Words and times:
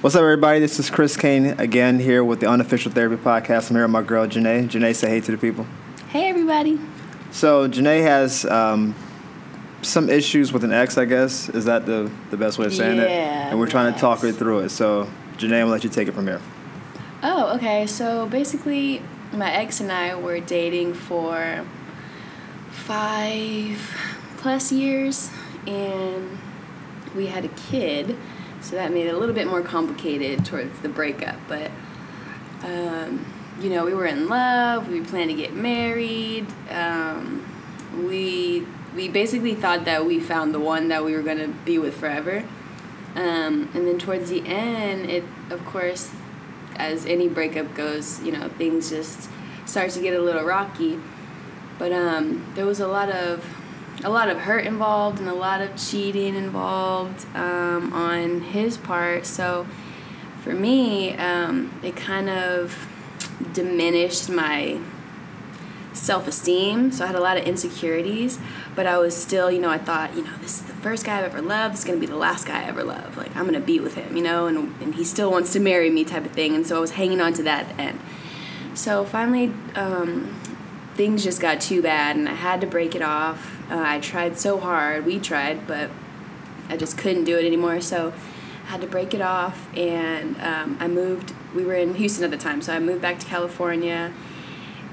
What's 0.00 0.14
up, 0.14 0.22
everybody? 0.22 0.60
This 0.60 0.78
is 0.78 0.90
Chris 0.90 1.16
Kane 1.16 1.46
again 1.58 1.98
here 1.98 2.22
with 2.22 2.38
the 2.38 2.48
Unofficial 2.48 2.92
Therapy 2.92 3.16
Podcast. 3.16 3.68
I'm 3.70 3.74
here 3.74 3.84
with 3.84 3.90
my 3.90 4.02
girl, 4.02 4.28
Janae. 4.28 4.68
Janae, 4.68 4.94
say 4.94 5.08
hey 5.08 5.20
to 5.20 5.32
the 5.32 5.38
people. 5.38 5.66
Hey, 6.10 6.28
everybody. 6.28 6.78
So, 7.32 7.68
Janae 7.68 8.02
has 8.02 8.44
um, 8.44 8.94
some 9.82 10.08
issues 10.08 10.52
with 10.52 10.62
an 10.62 10.72
ex, 10.72 10.96
I 10.98 11.04
guess. 11.04 11.48
Is 11.48 11.64
that 11.64 11.84
the, 11.84 12.12
the 12.30 12.36
best 12.36 12.58
way 12.58 12.66
of 12.66 12.74
saying 12.74 13.00
it? 13.00 13.10
Yeah, 13.10 13.50
And 13.50 13.58
we're 13.58 13.68
trying 13.68 13.92
to 13.92 13.98
talk 13.98 14.20
her 14.20 14.30
through 14.30 14.60
it. 14.60 14.68
So, 14.68 15.10
Janae, 15.36 15.42
I'm 15.42 15.48
going 15.50 15.64
to 15.64 15.70
let 15.70 15.82
you 15.82 15.90
take 15.90 16.06
it 16.06 16.12
from 16.12 16.28
here. 16.28 16.40
Oh, 17.24 17.56
okay. 17.56 17.84
So 17.88 18.28
basically, 18.28 19.02
my 19.32 19.50
ex 19.50 19.80
and 19.80 19.90
I 19.90 20.14
were 20.14 20.38
dating 20.38 20.94
for 20.94 21.66
five 22.70 23.96
plus 24.36 24.70
years, 24.70 25.28
and 25.66 26.38
we 27.16 27.26
had 27.26 27.44
a 27.44 27.48
kid, 27.48 28.16
so 28.60 28.76
that 28.76 28.92
made 28.92 29.06
it 29.06 29.14
a 29.14 29.18
little 29.18 29.34
bit 29.34 29.46
more 29.46 29.62
complicated 29.62 30.44
towards 30.44 30.80
the 30.80 30.88
breakup. 30.88 31.36
But, 31.46 31.70
um, 32.62 33.24
you 33.60 33.70
know, 33.70 33.84
we 33.84 33.94
were 33.94 34.06
in 34.06 34.28
love. 34.28 34.88
We 34.88 35.00
planned 35.00 35.30
to 35.30 35.36
get 35.36 35.54
married. 35.54 36.46
Um, 36.70 37.44
we 38.06 38.66
we 38.94 39.08
basically 39.08 39.54
thought 39.54 39.84
that 39.84 40.06
we 40.06 40.18
found 40.18 40.54
the 40.54 40.60
one 40.60 40.88
that 40.88 41.04
we 41.04 41.14
were 41.14 41.22
gonna 41.22 41.48
be 41.48 41.78
with 41.78 41.96
forever. 41.96 42.44
Um, 43.14 43.68
and 43.74 43.86
then 43.86 43.98
towards 43.98 44.30
the 44.30 44.46
end, 44.46 45.10
it 45.10 45.24
of 45.50 45.64
course, 45.64 46.10
as 46.76 47.06
any 47.06 47.28
breakup 47.28 47.74
goes, 47.74 48.22
you 48.22 48.32
know, 48.32 48.48
things 48.48 48.90
just 48.90 49.28
start 49.66 49.90
to 49.90 50.00
get 50.00 50.14
a 50.14 50.20
little 50.20 50.44
rocky. 50.44 51.00
But 51.78 51.92
um, 51.92 52.44
there 52.54 52.66
was 52.66 52.80
a 52.80 52.88
lot 52.88 53.08
of 53.08 53.44
a 54.04 54.10
lot 54.10 54.28
of 54.28 54.38
hurt 54.38 54.64
involved 54.64 55.18
and 55.18 55.28
a 55.28 55.34
lot 55.34 55.60
of 55.60 55.76
cheating 55.76 56.34
involved 56.36 57.26
um, 57.34 57.92
on 57.92 58.40
his 58.40 58.76
part. 58.76 59.26
So 59.26 59.66
for 60.42 60.52
me, 60.52 61.16
um, 61.16 61.78
it 61.82 61.96
kind 61.96 62.28
of 62.30 62.88
diminished 63.52 64.30
my 64.30 64.78
self 65.92 66.28
esteem. 66.28 66.92
So 66.92 67.04
I 67.04 67.08
had 67.08 67.16
a 67.16 67.20
lot 67.20 67.36
of 67.36 67.44
insecurities, 67.44 68.38
but 68.76 68.86
I 68.86 68.98
was 68.98 69.16
still, 69.16 69.50
you 69.50 69.60
know, 69.60 69.70
I 69.70 69.78
thought, 69.78 70.14
you 70.14 70.22
know, 70.22 70.36
this 70.40 70.60
is 70.60 70.66
the 70.66 70.74
first 70.74 71.04
guy 71.04 71.18
I've 71.18 71.24
ever 71.24 71.42
loved. 71.42 71.74
This 71.74 71.80
is 71.80 71.84
gonna 71.84 71.98
be 71.98 72.06
the 72.06 72.16
last 72.16 72.46
guy 72.46 72.62
I 72.62 72.66
ever 72.66 72.84
love. 72.84 73.16
Like 73.16 73.34
I'm 73.36 73.44
gonna 73.44 73.60
be 73.60 73.80
with 73.80 73.94
him, 73.94 74.16
you 74.16 74.22
know, 74.22 74.46
and 74.46 74.80
and 74.80 74.94
he 74.94 75.04
still 75.04 75.30
wants 75.30 75.52
to 75.54 75.60
marry 75.60 75.90
me, 75.90 76.04
type 76.04 76.24
of 76.24 76.32
thing. 76.32 76.54
And 76.54 76.66
so 76.66 76.76
I 76.76 76.80
was 76.80 76.92
hanging 76.92 77.20
on 77.20 77.32
to 77.34 77.42
that 77.42 77.78
end. 77.78 77.98
So 78.74 79.04
finally, 79.04 79.52
um, 79.74 80.40
things 80.94 81.24
just 81.24 81.40
got 81.40 81.60
too 81.60 81.82
bad, 81.82 82.16
and 82.16 82.28
I 82.28 82.34
had 82.34 82.60
to 82.60 82.66
break 82.66 82.94
it 82.94 83.02
off. 83.02 83.57
Uh, 83.70 83.82
I 83.84 84.00
tried 84.00 84.38
so 84.38 84.58
hard. 84.58 85.04
We 85.04 85.18
tried, 85.18 85.66
but 85.66 85.90
I 86.68 86.76
just 86.76 86.96
couldn't 86.96 87.24
do 87.24 87.36
it 87.36 87.44
anymore. 87.44 87.80
So 87.80 88.12
I 88.64 88.70
had 88.70 88.80
to 88.80 88.86
break 88.86 89.14
it 89.14 89.20
off, 89.20 89.68
and 89.76 90.40
um, 90.40 90.76
I 90.80 90.88
moved. 90.88 91.34
We 91.54 91.64
were 91.64 91.74
in 91.74 91.94
Houston 91.94 92.24
at 92.24 92.30
the 92.30 92.36
time, 92.36 92.62
so 92.62 92.74
I 92.74 92.78
moved 92.78 93.02
back 93.02 93.18
to 93.20 93.26
California, 93.26 94.12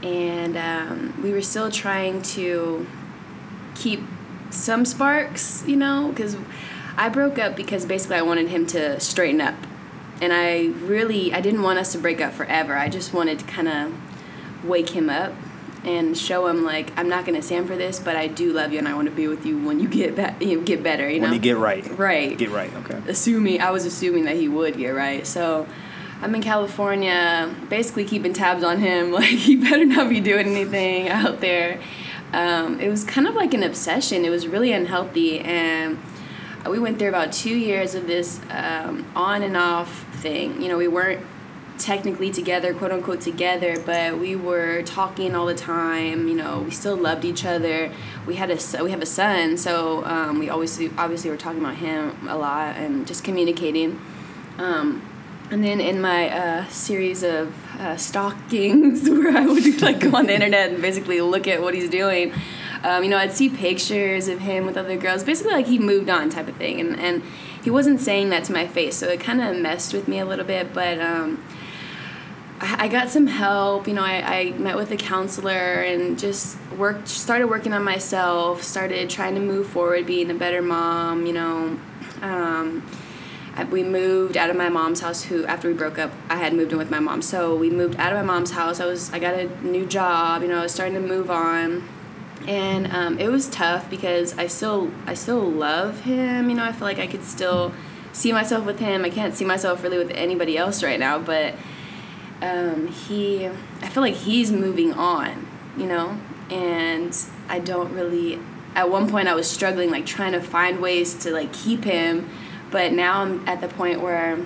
and 0.04 0.58
um, 0.58 1.20
we 1.22 1.32
were 1.32 1.42
still 1.42 1.72
trying 1.72 2.22
to 2.22 2.86
keep 3.76 4.02
some 4.50 4.86
sparks, 4.86 5.64
you 5.68 5.76
know, 5.76 6.10
because 6.10 6.38
I 6.98 7.10
broke 7.10 7.38
up 7.38 7.56
because 7.56 7.86
basically 7.86 8.16
I 8.18 8.22
wanted 8.22 8.48
him 8.48 8.66
to 8.68 9.00
straighten 9.00 9.42
up, 9.42 9.56
and 10.22 10.32
I 10.32 10.68
really 10.86 11.34
I 11.34 11.42
didn't 11.42 11.62
want 11.62 11.80
us 11.80 11.92
to 11.94 11.98
break 11.98 12.22
up 12.22 12.34
forever. 12.34 12.76
I 12.78 12.90
just 12.90 13.14
wanted 13.14 13.40
to 13.40 13.46
kind 13.46 13.68
of 13.68 13.94
wake 14.66 14.90
him 14.90 15.10
up 15.10 15.34
and 15.86 16.18
show 16.18 16.48
him 16.48 16.64
like 16.64 16.92
I'm 16.98 17.08
not 17.10 17.26
gonna 17.26 17.42
stand 17.42 17.68
for 17.68 17.76
this, 17.76 18.00
but 18.00 18.16
I 18.16 18.28
do 18.28 18.52
love 18.54 18.72
you 18.74 18.80
and 18.80 18.88
I 18.88 18.94
want 18.96 19.08
to 19.10 19.16
be 19.16 19.28
with 19.28 19.46
you 19.46 19.58
when 19.60 19.80
you 19.80 19.88
get 19.88 20.16
back, 20.16 20.42
you 20.42 20.62
get 20.62 20.84
better. 20.84 21.10
You 21.10 21.20
know, 21.20 21.26
When 21.28 21.34
you 21.34 21.40
get 21.40 21.58
right. 21.58 21.86
right 21.98 22.38
Get 22.38 22.50
right, 22.50 22.74
okay. 22.78 23.02
assuming 23.08 23.62
I 23.62 23.72
was 23.72 23.86
assuming 23.86 24.26
that 24.26 24.36
he 24.36 24.48
would 24.48 24.78
get 24.78 24.90
right. 24.90 25.26
So 25.26 25.68
I'm 26.22 26.34
in 26.34 26.42
California, 26.42 27.54
basically 27.70 28.06
keeping 28.06 28.34
tabs 28.34 28.64
on 28.64 28.80
him. 28.80 29.12
Like 29.16 29.26
he 29.26 29.56
better 29.56 29.86
not 29.86 30.10
be 30.10 30.20
doing 30.20 30.48
anything 30.48 31.10
out 31.22 31.40
there. 31.42 31.80
Um, 32.34 32.80
it 32.82 32.90
was 32.90 33.04
kind 33.04 33.28
of 33.28 33.36
like 33.36 33.54
an 33.54 33.64
obsession. 33.64 34.26
It 34.26 34.30
was 34.30 34.48
really 34.48 34.72
unhealthy, 34.74 35.40
and 35.40 35.98
we 36.70 36.80
went 36.80 37.00
through 37.00 37.10
about 37.10 37.32
two 37.32 37.56
years 37.56 37.96
of 37.96 38.08
this 38.08 38.42
um, 38.50 39.06
on 39.16 39.42
and 39.44 39.56
off 39.56 40.04
thing. 40.16 40.62
You 40.62 40.68
know, 40.68 40.78
we 40.78 40.88
weren't 40.90 41.26
technically 41.78 42.32
together, 42.32 42.74
quote 42.74 42.92
unquote 42.92 43.22
together, 43.22 43.80
but 43.86 44.18
we 44.18 44.36
were 44.36 44.82
talking 44.84 45.36
all 45.36 45.46
the 45.46 45.56
time. 45.56 46.28
You 46.28 46.36
know, 46.36 46.60
we 46.62 46.72
still 46.72 46.96
loved 46.96 47.26
each 47.26 47.46
other. 47.46 47.92
We 48.26 48.36
had 48.36 48.52
a 48.52 48.84
we 48.84 48.92
have 48.92 49.02
a 49.02 49.06
son, 49.06 49.58
so 49.58 50.04
um, 50.06 50.40
we 50.40 50.50
always 50.50 50.80
obviously 50.98 51.30
were 51.30 51.38
talking 51.38 51.60
about 51.60 51.76
him 51.76 52.28
a 52.28 52.38
lot 52.38 52.76
and 52.76 53.06
just 53.06 53.24
communicating. 53.24 54.00
Um, 54.58 55.02
and 55.52 55.64
then 55.64 55.80
in 55.80 56.02
my 56.02 56.30
uh, 56.30 56.68
series 56.70 57.22
of 57.22 57.54
uh, 57.80 57.96
stalkings, 57.96 59.08
where 59.10 59.38
I 59.38 59.46
would 59.46 59.82
like 59.82 60.00
go 60.00 60.16
on 60.16 60.28
the 60.28 60.34
internet 60.34 60.72
and 60.72 60.82
basically 60.82 61.22
look 61.22 61.48
at 61.48 61.62
what 61.62 61.74
he's 61.74 61.90
doing, 61.90 62.34
um, 62.84 63.04
you 63.04 63.10
know, 63.10 63.18
I'd 63.18 63.34
see 63.34 63.50
pictures 63.50 64.28
of 64.28 64.40
him 64.40 64.66
with 64.66 64.78
other 64.78 64.98
girls, 64.98 65.24
basically 65.24 65.54
like 65.54 65.68
he 65.68 65.78
moved 65.78 66.10
on 66.10 66.30
type 66.30 66.48
of 66.48 66.56
thing, 66.56 66.80
and 66.80 67.00
and 67.00 67.24
he 67.64 67.70
wasn't 67.70 68.00
saying 68.00 68.30
that 68.30 68.44
to 68.46 68.54
my 68.54 68.68
face, 68.68 68.96
so 68.96 69.08
it 69.08 69.20
kind 69.20 69.42
of 69.42 69.58
messed 69.58 69.94
with 69.94 70.08
me 70.08 70.20
a 70.20 70.26
little 70.26 70.46
bit, 70.46 70.74
but. 70.74 71.00
I 72.62 72.88
got 72.88 73.10
some 73.10 73.28
help. 73.28 73.88
You 73.88 73.94
know, 73.94 74.04
I, 74.04 74.22
I 74.22 74.52
met 74.52 74.78
with 74.78 74.92
a 74.92 74.96
counselor 74.96 75.52
and 75.52 76.18
just 76.18 76.58
worked, 76.78 77.10
started 77.10 77.48
working 77.48 77.74
on 77.74 77.84
myself, 77.84 78.64
started 78.64 79.10
trying 79.10 79.36
to 79.36 79.42
move 79.42 79.68
forward, 79.68 80.06
being 80.06 80.32
a 80.32 80.34
better 80.34 80.62
mom. 80.62 81.26
You 81.26 81.34
know, 81.34 81.80
um, 82.22 82.90
we 83.72 83.84
moved 83.84 84.38
out 84.38 84.50
of 84.50 84.56
my 84.56 84.70
mom's 84.70 85.02
house. 85.02 85.24
Who 85.24 85.46
after 85.46 85.68
we 85.68 85.74
broke 85.74 86.00
up, 86.00 86.12
I 86.30 86.38
had 86.38 86.54
moved 86.54 86.72
in 86.72 86.78
with 86.78 86.90
my 86.90 87.00
mom. 87.00 87.22
So 87.22 87.56
we 87.56 87.70
moved 87.70 87.98
out 87.98 88.14
of 88.14 88.18
my 88.18 88.34
mom's 88.34 88.52
house. 88.52 88.80
I 88.80 88.86
was 88.86 89.12
I 89.12 89.20
got 89.20 89.34
a 89.34 89.48
new 89.66 89.86
job. 89.86 90.42
You 90.42 90.48
know, 90.48 90.60
I 90.60 90.64
was 90.64 90.74
starting 90.74 90.96
to 90.96 91.02
move 91.02 91.30
on, 91.30 91.86
and 92.48 92.88
um, 92.88 93.20
it 93.20 93.28
was 93.28 93.50
tough 93.50 93.90
because 93.90 94.38
I 94.38 94.48
still 94.48 94.92
I 95.06 95.14
still 95.14 95.42
love 95.42 96.02
him. 96.02 96.50
You 96.50 96.56
know, 96.56 96.64
I 96.64 96.72
feel 96.72 96.88
like 96.88 97.00
I 97.00 97.08
could 97.08 97.26
still 97.26 97.74
see 98.14 98.32
myself 98.32 98.66
with 98.66 98.80
him. 98.80 99.04
I 99.04 99.10
can't 99.10 99.36
see 99.36 99.44
myself 99.44 99.84
really 99.84 99.98
with 99.98 100.12
anybody 100.12 100.58
else 100.58 100.82
right 100.82 101.00
now, 101.00 101.20
but 101.20 101.56
um, 102.46 102.88
he 102.88 103.48
I 103.48 103.90
feel 103.90 104.02
like 104.02 104.14
he's 104.14 104.52
moving 104.52 104.94
on, 104.94 105.48
you 105.78 105.86
know, 105.86 106.18
and 106.50 107.16
I 107.50 107.60
don't 107.60 107.94
really. 107.94 108.40
At 108.76 108.90
one 108.90 109.10
point, 109.10 109.30
I 109.30 109.36
was 109.36 109.50
struggling, 109.50 109.90
like 109.90 110.06
trying 110.06 110.34
to 110.34 110.42
find 110.42 110.82
ways 110.82 111.16
to 111.24 111.32
like 111.32 111.54
keep 111.54 111.86
him, 111.86 112.30
but 112.72 112.92
now 112.92 113.22
I'm 113.22 113.48
at 113.48 113.62
the 113.62 113.70
point 113.70 114.02
where 114.02 114.38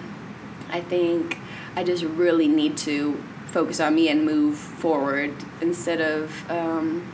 I 0.69 0.81
think 0.81 1.37
I 1.75 1.83
just 1.83 2.03
really 2.03 2.47
need 2.47 2.77
to 2.77 3.21
focus 3.47 3.79
on 3.79 3.95
me 3.95 4.07
and 4.09 4.23
move 4.23 4.55
forward 4.55 5.33
instead 5.61 5.99
of 5.99 6.49
um, 6.51 7.11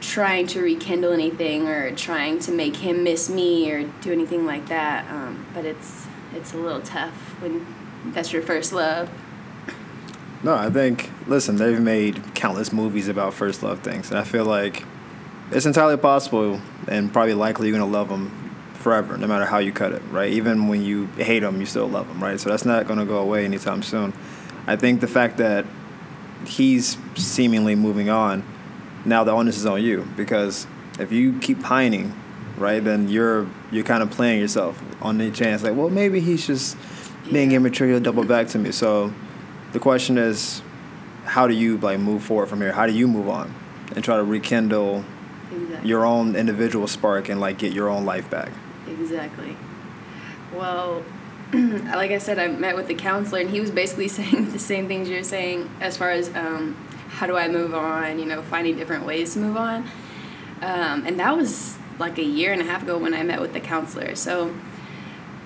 trying 0.00 0.46
to 0.46 0.62
rekindle 0.62 1.12
anything 1.12 1.66
or 1.66 1.90
trying 1.96 2.38
to 2.38 2.52
make 2.52 2.76
him 2.76 3.02
miss 3.02 3.28
me 3.28 3.68
or 3.72 3.82
do 4.02 4.12
anything 4.12 4.46
like 4.46 4.68
that. 4.68 5.10
Um, 5.10 5.46
but 5.52 5.64
it's 5.64 6.06
it's 6.32 6.52
a 6.54 6.56
little 6.56 6.82
tough 6.82 7.14
when 7.40 7.66
that's 8.12 8.32
your 8.32 8.42
first 8.42 8.72
love. 8.72 9.10
No, 10.46 10.54
I 10.54 10.70
think, 10.70 11.10
listen, 11.26 11.56
they've 11.56 11.80
made 11.80 12.36
countless 12.36 12.72
movies 12.72 13.08
about 13.08 13.34
first 13.34 13.64
love 13.64 13.80
things. 13.80 14.10
And 14.10 14.18
I 14.20 14.22
feel 14.22 14.44
like 14.44 14.84
it's 15.50 15.66
entirely 15.66 15.96
possible 15.96 16.60
and 16.86 17.12
probably 17.12 17.34
likely 17.34 17.66
you're 17.66 17.76
going 17.76 17.90
to 17.90 17.98
love 17.98 18.08
them 18.08 18.54
forever, 18.74 19.16
no 19.16 19.26
matter 19.26 19.44
how 19.44 19.58
you 19.58 19.72
cut 19.72 19.90
it, 19.90 20.02
right? 20.12 20.32
Even 20.32 20.68
when 20.68 20.84
you 20.84 21.06
hate 21.16 21.40
them, 21.40 21.58
you 21.58 21.66
still 21.66 21.88
love 21.88 22.06
them, 22.06 22.22
right? 22.22 22.38
So 22.38 22.48
that's 22.48 22.64
not 22.64 22.86
going 22.86 23.00
to 23.00 23.04
go 23.04 23.18
away 23.18 23.44
anytime 23.44 23.82
soon. 23.82 24.12
I 24.68 24.76
think 24.76 25.00
the 25.00 25.08
fact 25.08 25.38
that 25.38 25.66
he's 26.46 26.96
seemingly 27.16 27.74
moving 27.74 28.08
on, 28.08 28.44
now 29.04 29.24
the 29.24 29.32
onus 29.32 29.56
is 29.56 29.66
on 29.66 29.82
you 29.82 30.06
because 30.16 30.68
if 31.00 31.10
you 31.10 31.40
keep 31.40 31.60
pining, 31.60 32.14
right, 32.56 32.84
then 32.84 33.08
you're 33.08 33.48
you're 33.72 33.82
kind 33.82 34.00
of 34.00 34.12
playing 34.12 34.38
yourself 34.38 34.80
on 35.02 35.18
the 35.18 35.28
chance 35.32 35.64
like, 35.64 35.74
well, 35.74 35.90
maybe 35.90 36.20
he's 36.20 36.46
just 36.46 36.76
being 37.32 37.50
immature. 37.50 37.88
He'll 37.88 37.98
double 37.98 38.22
back 38.22 38.46
to 38.48 38.58
me. 38.60 38.70
So 38.70 39.12
the 39.76 39.80
question 39.80 40.16
is, 40.16 40.62
how 41.26 41.46
do 41.46 41.52
you 41.52 41.76
like 41.76 42.00
move 42.00 42.22
forward 42.22 42.46
from 42.46 42.62
here? 42.62 42.72
How 42.72 42.86
do 42.86 42.94
you 42.94 43.06
move 43.06 43.28
on 43.28 43.54
and 43.94 44.02
try 44.02 44.16
to 44.16 44.24
rekindle 44.24 45.04
Exactly. 45.52 45.86
your 45.86 46.06
own 46.06 46.34
individual 46.34 46.86
spark 46.86 47.28
and 47.28 47.42
like 47.42 47.58
get 47.58 47.74
your 47.74 47.90
own 47.90 48.06
life 48.06 48.30
back? 48.30 48.52
Exactly. 48.88 49.54
Well, 50.54 51.04
like 51.52 52.10
I 52.10 52.16
said, 52.16 52.38
I 52.38 52.46
met 52.46 52.74
with 52.74 52.88
the 52.88 52.94
counselor, 52.94 53.40
and 53.40 53.50
he 53.50 53.60
was 53.60 53.70
basically 53.70 54.08
saying 54.18 54.52
the 54.52 54.58
same 54.58 54.88
things 54.88 55.10
you're 55.10 55.22
saying 55.22 55.68
as 55.82 55.94
far 55.94 56.10
as 56.10 56.34
um, 56.34 56.74
how 57.10 57.26
do 57.26 57.36
I 57.36 57.46
move 57.46 57.74
on, 57.74 58.18
you 58.18 58.24
know, 58.24 58.40
finding 58.40 58.78
different 58.78 59.04
ways 59.04 59.34
to 59.34 59.40
move 59.40 59.58
on. 59.58 59.82
Um, 60.62 61.04
and 61.06 61.20
that 61.20 61.36
was 61.36 61.76
like 61.98 62.16
a 62.16 62.24
year 62.24 62.54
and 62.54 62.62
a 62.62 62.64
half 62.64 62.82
ago 62.82 62.96
when 62.96 63.12
I 63.12 63.22
met 63.24 63.42
with 63.42 63.52
the 63.52 63.60
counselor. 63.60 64.14
So 64.14 64.54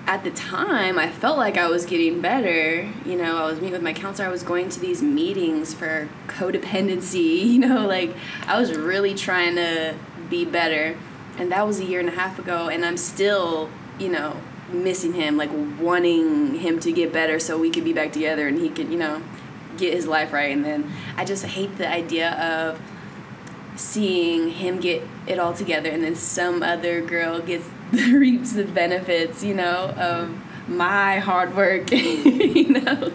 at 0.07 0.23
the 0.23 0.31
time, 0.31 0.97
I 0.97 1.09
felt 1.09 1.37
like 1.37 1.57
I 1.57 1.69
was 1.69 1.85
getting 1.85 2.21
better. 2.21 2.89
You 3.05 3.17
know, 3.17 3.37
I 3.37 3.45
was 3.45 3.55
meeting 3.55 3.73
with 3.73 3.83
my 3.83 3.93
counselor, 3.93 4.27
I 4.27 4.31
was 4.31 4.43
going 4.43 4.69
to 4.69 4.79
these 4.79 5.01
meetings 5.01 5.73
for 5.73 6.09
codependency, 6.27 7.45
you 7.45 7.59
know, 7.59 7.87
like 7.87 8.13
I 8.47 8.59
was 8.59 8.75
really 8.75 9.13
trying 9.13 9.55
to 9.55 9.95
be 10.29 10.45
better. 10.45 10.97
And 11.37 11.51
that 11.51 11.65
was 11.65 11.79
a 11.79 11.85
year 11.85 11.99
and 11.99 12.09
a 12.09 12.13
half 12.13 12.39
ago, 12.39 12.67
and 12.67 12.85
I'm 12.85 12.97
still, 12.97 13.69
you 13.99 14.09
know, 14.09 14.37
missing 14.71 15.13
him, 15.13 15.37
like 15.37 15.49
wanting 15.79 16.55
him 16.55 16.79
to 16.79 16.91
get 16.91 17.11
better 17.11 17.39
so 17.39 17.57
we 17.57 17.69
could 17.69 17.83
be 17.83 17.93
back 17.93 18.11
together 18.11 18.47
and 18.47 18.59
he 18.59 18.69
could, 18.69 18.89
you 18.89 18.97
know, 18.97 19.21
get 19.77 19.93
his 19.93 20.07
life 20.07 20.33
right. 20.33 20.51
And 20.51 20.63
then 20.63 20.91
I 21.17 21.25
just 21.25 21.45
hate 21.45 21.77
the 21.77 21.87
idea 21.87 22.31
of 22.31 22.79
seeing 23.81 24.49
him 24.51 24.79
get 24.79 25.01
it 25.27 25.39
all 25.39 25.53
together 25.53 25.89
and 25.89 26.03
then 26.03 26.15
some 26.15 26.61
other 26.61 27.01
girl 27.01 27.39
gets 27.39 27.67
reaps 27.91 28.53
the 28.53 28.63
benefits, 28.63 29.43
you 29.43 29.53
know, 29.53 29.89
of 29.97 30.69
my 30.69 31.19
hard 31.19 31.55
work, 31.55 31.91
you 31.91 32.69
know. 32.69 33.11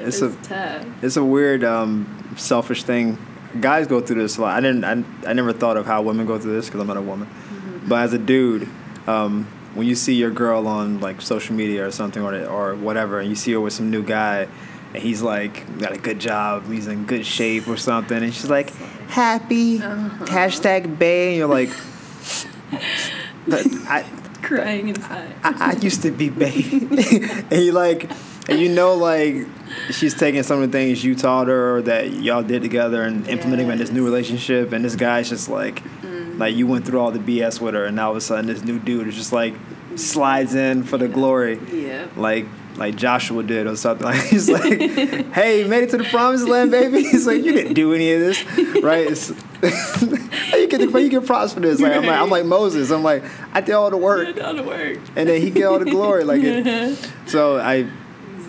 It's, 0.00 0.20
It's 0.20 0.22
a 0.22 0.42
tough. 0.42 0.86
it's 1.02 1.16
a 1.16 1.24
weird 1.24 1.62
um, 1.64 2.34
selfish 2.36 2.82
thing. 2.82 3.18
Guys 3.60 3.86
go 3.86 4.00
through 4.00 4.22
this 4.22 4.38
a 4.38 4.42
lot. 4.42 4.56
I 4.56 4.60
didn't. 4.60 4.84
I, 4.84 5.30
I 5.30 5.32
never 5.32 5.52
thought 5.52 5.76
of 5.76 5.86
how 5.86 6.02
women 6.02 6.26
go 6.26 6.38
through 6.38 6.54
this 6.54 6.66
because 6.66 6.80
I'm 6.80 6.86
not 6.86 6.96
a 6.96 7.02
woman. 7.02 7.28
Mm-hmm. 7.28 7.88
But 7.88 8.02
as 8.02 8.12
a 8.12 8.18
dude, 8.18 8.68
um, 9.06 9.44
when 9.74 9.86
you 9.86 9.94
see 9.94 10.14
your 10.14 10.30
girl 10.30 10.66
on 10.66 11.00
like 11.00 11.20
social 11.20 11.54
media 11.54 11.86
or 11.86 11.90
something 11.90 12.22
or 12.22 12.44
or 12.46 12.74
whatever, 12.74 13.20
and 13.20 13.28
you 13.28 13.34
see 13.36 13.52
her 13.52 13.60
with 13.60 13.72
some 13.72 13.90
new 13.90 14.02
guy, 14.02 14.48
and 14.94 15.02
he's 15.02 15.22
like 15.22 15.78
got 15.78 15.92
a 15.92 15.98
good 15.98 16.18
job, 16.18 16.70
he's 16.70 16.86
in 16.86 17.06
good 17.06 17.24
shape 17.24 17.68
or 17.68 17.76
something, 17.76 18.22
and 18.22 18.34
she's 18.34 18.50
like 18.50 18.72
happy 19.08 19.80
Uh-huh. 19.82 20.24
hashtag 20.26 20.98
bae, 20.98 21.28
and 21.28 21.36
you're 21.36 21.46
like, 21.48 21.70
but 23.46 23.66
I, 23.88 24.04
Crying 24.42 24.88
inside. 24.88 25.34
I, 25.42 25.72
I 25.76 25.80
used 25.80 26.02
to 26.02 26.10
be 26.10 26.30
bae, 26.30 26.46
and 27.50 27.62
you 27.64 27.72
like, 27.72 28.10
and 28.48 28.58
you 28.58 28.68
know 28.68 28.94
like 28.94 29.46
she's 29.90 30.14
taking 30.14 30.42
some 30.42 30.62
of 30.62 30.70
the 30.70 30.78
things 30.78 31.04
you 31.04 31.14
taught 31.14 31.48
her 31.48 31.82
that 31.82 32.12
y'all 32.12 32.42
did 32.42 32.62
together 32.62 33.02
and 33.02 33.26
implementing 33.28 33.66
them 33.66 33.72
in 33.74 33.78
this 33.78 33.90
new 33.90 34.04
relationship, 34.04 34.72
and 34.72 34.84
this 34.84 34.96
guy's 34.96 35.28
just 35.28 35.48
like, 35.48 35.82
like 36.36 36.54
you 36.54 36.66
went 36.66 36.86
through 36.86 37.00
all 37.00 37.10
the 37.10 37.18
BS 37.18 37.60
with 37.60 37.74
her, 37.74 37.84
and 37.84 37.96
now 37.96 38.06
all 38.06 38.10
of 38.12 38.16
a 38.16 38.20
sudden 38.22 38.46
this 38.46 38.62
new 38.64 38.78
dude 38.78 39.08
is 39.08 39.16
just 39.16 39.32
like 39.32 39.54
slides 39.96 40.54
in 40.54 40.82
for 40.84 40.96
the 40.96 41.08
glory, 41.08 41.58
Yeah. 41.72 42.06
like 42.16 42.46
like 42.78 42.96
Joshua 42.96 43.42
did 43.42 43.66
or 43.66 43.76
something. 43.76 44.06
Like 44.08 44.22
he's 44.26 44.48
like, 44.48 44.80
"Hey, 45.32 45.62
you 45.62 45.68
made 45.68 45.82
it 45.82 45.90
to 45.90 45.98
the 45.98 46.04
promised 46.04 46.48
land, 46.48 46.70
baby." 46.70 47.02
He's 47.10 47.26
like, 47.26 47.42
"You 47.42 47.52
didn't 47.52 47.74
do 47.74 47.92
any 47.92 48.12
of 48.12 48.20
this, 48.20 48.44
right?" 48.82 49.06
It's, 49.10 49.28
you 50.52 50.68
get 50.68 50.78
the, 50.78 51.00
you 51.02 51.08
get 51.08 51.26
props 51.26 51.52
for 51.52 51.60
this. 51.60 51.80
Like 51.80 51.92
I'm 51.96 52.06
like 52.06 52.18
I'm 52.20 52.30
like 52.30 52.46
Moses. 52.46 52.90
I'm 52.90 53.02
like 53.02 53.24
I 53.52 53.60
did 53.60 53.72
all 53.72 53.90
the 53.90 53.96
work, 53.96 54.26
Did 54.26 54.40
all 54.40 54.54
the 54.54 54.62
work. 54.62 54.98
and 55.16 55.28
then 55.28 55.42
he 55.42 55.50
get 55.50 55.64
all 55.64 55.78
the 55.78 55.90
glory. 55.90 56.24
Like 56.24 56.40
it, 56.42 57.10
so 57.26 57.58
I 57.58 57.90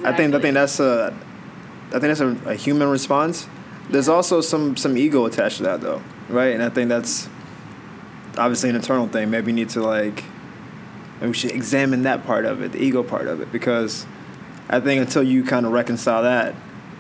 I 0.04 0.14
think 0.14 0.34
I 0.36 0.40
think 0.40 0.54
that's 0.54 0.80
a 0.80 1.14
I 1.90 2.00
think 2.00 2.04
that's 2.04 2.20
a, 2.20 2.38
a 2.46 2.56
human 2.56 2.88
response. 2.90 3.48
There's 3.90 4.08
also 4.08 4.42
some 4.42 4.78
some 4.78 4.96
ego 4.98 5.26
attached 5.26 5.58
to 5.58 5.64
that 5.64 5.82
though, 5.82 6.02
right? 6.30 6.54
And 6.54 6.62
I 6.62 6.70
think 6.70 6.90
that's 6.90 7.28
obviously 8.38 8.70
an 8.70 8.76
internal 8.76 9.08
thing. 9.08 9.32
Maybe 9.32 9.52
you 9.52 9.56
need 9.56 9.70
to 9.70 9.82
like 9.82 10.24
maybe 11.20 11.30
we 11.30 11.34
should 11.34 11.52
examine 11.52 12.04
that 12.04 12.24
part 12.26 12.46
of 12.46 12.62
it, 12.62 12.72
the 12.72 12.82
ego 12.82 13.02
part 13.02 13.28
of 13.28 13.42
it, 13.42 13.52
because 13.52 14.06
I 14.70 14.80
think 14.80 15.02
until 15.02 15.24
you 15.24 15.44
kind 15.44 15.66
of 15.66 15.72
reconcile 15.72 16.24
that, 16.24 16.54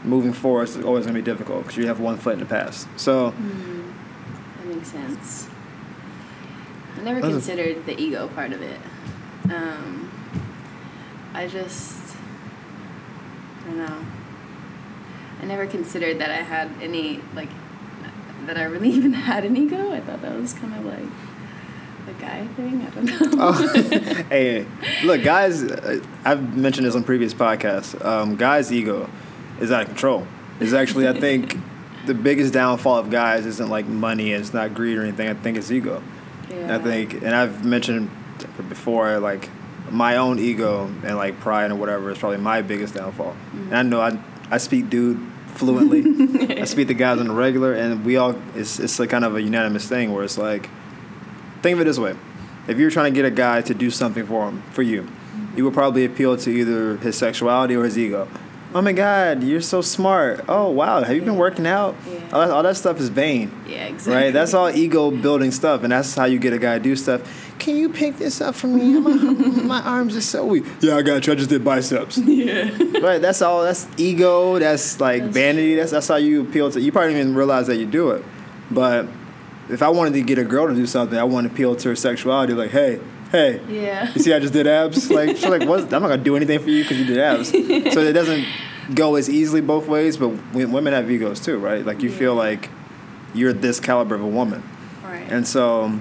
moving 0.04 0.33
forward 0.33 0.63
is 0.69 0.77
always 0.77 1.06
gonna 1.06 1.18
be 1.18 1.21
difficult 1.24 1.63
because 1.63 1.77
you 1.77 1.88
have 1.88 2.00
one 2.00 2.18
foot 2.18 2.33
in 2.33 2.39
the 2.39 2.45
past. 2.45 2.88
So 2.98 3.31
That 3.31 4.66
makes 4.75 4.88
sense. 4.89 5.48
I 6.98 7.01
never 7.04 7.19
a- 7.19 7.30
considered 7.30 7.86
the 7.86 8.00
ego 8.01 8.27
part 8.30 8.51
of 8.54 8.62
it. 8.62 8.80
Um, 9.51 10.10
I 11.33 11.48
just, 11.48 12.16
I 13.63 13.69
don't 13.69 13.77
know. 13.77 14.06
I 15.42 15.45
never 15.45 15.66
considered 15.68 16.19
that 16.19 16.30
I 16.31 16.38
had 16.44 16.69
any, 16.81 17.21
like, 17.36 17.50
that 18.48 18.57
I 18.57 18.63
really 18.63 18.89
even 19.00 19.13
had 19.13 19.45
an 19.45 19.56
ego. 19.56 19.92
I 19.94 20.01
thought 20.01 20.21
that 20.24 20.36
was 20.36 20.54
kind 20.54 20.74
of 20.74 20.86
like 20.86 21.06
a 22.09 22.21
guy 22.21 22.47
thing. 22.56 22.81
I 22.81 22.89
don't 22.89 23.06
know. 23.06 23.38
Oh, 23.39 23.73
hey, 24.29 24.65
look, 25.03 25.23
guys. 25.23 25.63
uh, 25.63 26.03
I've 26.25 26.57
mentioned 26.57 26.85
this 26.88 26.95
on 26.95 27.03
previous 27.03 27.33
podcasts. 27.33 28.03
Um, 28.03 28.35
guys' 28.35 28.71
ego 28.71 29.09
is 29.59 29.71
out 29.71 29.81
of 29.83 29.88
control. 29.88 30.27
It's 30.59 30.73
actually, 30.73 31.07
I 31.07 31.19
think, 31.19 31.56
the 32.06 32.13
biggest 32.13 32.53
downfall 32.53 32.97
of 32.97 33.09
guys 33.09 33.45
isn't 33.45 33.69
like 33.69 33.85
money. 33.88 34.33
and 34.33 34.41
It's 34.44 34.53
not 34.53 34.73
greed 34.73 34.97
or 34.97 35.03
anything. 35.03 35.29
I 35.29 35.33
think 35.33 35.57
it's 35.57 35.71
ego. 35.71 36.01
And 36.51 36.71
I 36.71 36.79
think, 36.79 37.13
and 37.13 37.35
I've 37.35 37.63
mentioned 37.63 38.09
before, 38.69 39.19
like 39.19 39.50
my 39.91 40.17
own 40.17 40.39
ego 40.39 40.85
and 41.03 41.15
like 41.15 41.39
pride 41.39 41.65
and 41.71 41.79
whatever 41.79 42.11
is 42.11 42.17
probably 42.17 42.38
my 42.39 42.61
biggest 42.61 42.95
downfall. 42.95 43.35
And 43.53 43.75
I 43.75 43.81
know 43.83 44.01
I 44.01 44.19
I 44.51 44.57
speak 44.57 44.89
dude 44.89 45.19
fluently. 45.56 46.03
I 46.59 46.65
speak 46.65 46.88
to 46.88 46.94
guys 46.95 47.19
on 47.19 47.27
the 47.27 47.33
regular, 47.33 47.73
and 47.73 48.03
we 48.03 48.17
all 48.17 48.35
it's 48.56 48.79
it's 48.79 49.00
like 49.00 49.09
kind 49.11 49.23
of 49.25 49.35
a 49.35 49.41
unanimous 49.41 49.88
thing 49.88 50.11
where 50.13 50.23
it's 50.23 50.38
like, 50.38 50.69
think 51.61 51.75
of 51.75 51.81
it 51.81 51.83
this 51.85 52.00
way: 52.00 52.15
if 52.67 52.77
you're 52.77 52.91
trying 52.91 53.13
to 53.13 53.15
get 53.15 53.25
a 53.25 53.31
guy 53.31 53.61
to 53.61 53.73
do 53.73 53.89
something 53.91 54.25
for 54.25 54.47
him 54.50 54.61
for 54.71 54.81
you, 54.81 55.07
you 55.56 55.63
would 55.65 55.73
probably 55.73 56.06
appeal 56.06 56.38
to 56.38 56.50
either 56.50 56.97
his 56.97 57.17
sexuality 57.17 57.75
or 57.75 57.83
his 57.83 57.97
ego. 57.97 58.27
Oh 58.71 58.83
my 58.83 58.94
God, 58.94 59.41
you're 59.44 59.61
so 59.61 59.81
smart. 59.81 60.45
Oh 60.47 60.69
wow, 60.69 61.01
have 61.01 61.15
you 61.15 61.23
been 61.23 61.38
working 61.38 61.65
out? 61.65 61.95
Yeah. 62.07 62.19
All, 62.31 62.39
that, 62.41 62.51
all 62.51 62.61
that 62.61 62.77
stuff 62.77 63.00
is 63.00 63.09
vain 63.09 63.50
Yeah, 63.67 63.85
exactly. 63.88 64.13
right? 64.13 64.31
That's 64.31 64.53
all 64.53 64.69
ego 64.69 65.09
building 65.09 65.50
stuff, 65.50 65.81
and 65.81 65.91
that's 65.91 66.13
how 66.13 66.25
you 66.25 66.38
get 66.38 66.53
a 66.53 66.59
guy 66.59 66.77
to 66.77 66.83
do 66.83 66.95
stuff. 66.95 67.21
Can 67.57 67.75
you 67.77 67.89
pick 67.89 68.17
this 68.17 68.39
up 68.41 68.53
for 68.53 68.67
me? 68.67 69.00
My, 69.00 69.11
my 69.63 69.81
arms 69.81 70.15
are 70.15 70.21
so 70.21 70.45
weak. 70.45 70.65
Yeah, 70.81 70.97
I 70.97 71.01
got 71.01 71.25
you. 71.25 71.33
I 71.33 71.35
just 71.35 71.50
did 71.50 71.63
biceps. 71.65 72.17
Yeah. 72.19 72.69
right? 73.01 73.19
That's 73.19 73.41
all. 73.41 73.63
That's 73.63 73.88
ego. 73.97 74.59
That's 74.59 75.01
like 75.01 75.23
That's 75.23 75.33
vanity. 75.33 75.73
That's 75.73 75.89
that's 75.91 76.07
how 76.07 76.17
you 76.17 76.41
appeal 76.44 76.69
to. 76.71 76.79
You 76.79 76.91
probably 76.91 77.09
didn't 77.13 77.21
even 77.29 77.35
realize 77.35 77.65
that 77.67 77.77
you 77.77 77.88
do 77.88 78.11
it, 78.11 78.23
but 78.69 79.07
if 79.69 79.81
I 79.81 79.89
wanted 79.89 80.13
to 80.13 80.21
get 80.21 80.38
a 80.38 80.44
girl 80.44 80.68
to 80.68 80.74
do 80.75 80.86
something, 80.86 81.18
I 81.18 81.24
want 81.24 81.48
to 81.48 81.54
appeal 81.54 81.75
to 81.75 81.89
her 81.89 81.95
sexuality. 81.95 82.54
Like, 82.54 82.71
hey, 82.71 83.00
hey, 83.31 83.62
Yeah. 83.69 84.12
you 84.13 84.21
see, 84.21 84.33
I 84.33 84.39
just 84.39 84.54
did 84.54 84.68
abs. 84.68 85.10
Like, 85.12 85.36
she's 85.38 85.45
like, 85.45 85.68
what? 85.68 85.81
I'm 85.94 86.01
not 86.01 86.10
gonna 86.10 86.18
do 86.18 86.36
anything 86.36 86.60
for 86.60 86.69
you 86.69 86.83
because 86.83 86.98
you 87.00 87.06
did 87.06 87.18
abs. 87.19 87.50
so 87.94 88.00
it 88.01 88.13
doesn't 88.13 88.45
go 88.95 89.16
as 89.16 89.30
easily 89.30 89.62
both 89.62 89.88
ways. 89.88 90.18
But 90.18 90.30
women 90.54 90.94
have 90.94 91.10
egos 91.12 91.39
too, 91.39 91.57
right? 91.60 91.86
Like 91.86 92.01
you 92.01 92.10
feel 92.12 92.33
like 92.36 92.69
you're 93.33 93.54
this 93.54 93.80
caliber 93.80 94.16
of 94.16 94.21
a 94.21 94.27
woman, 94.27 94.63
Right. 95.04 95.27
and 95.31 95.48
so 95.48 96.00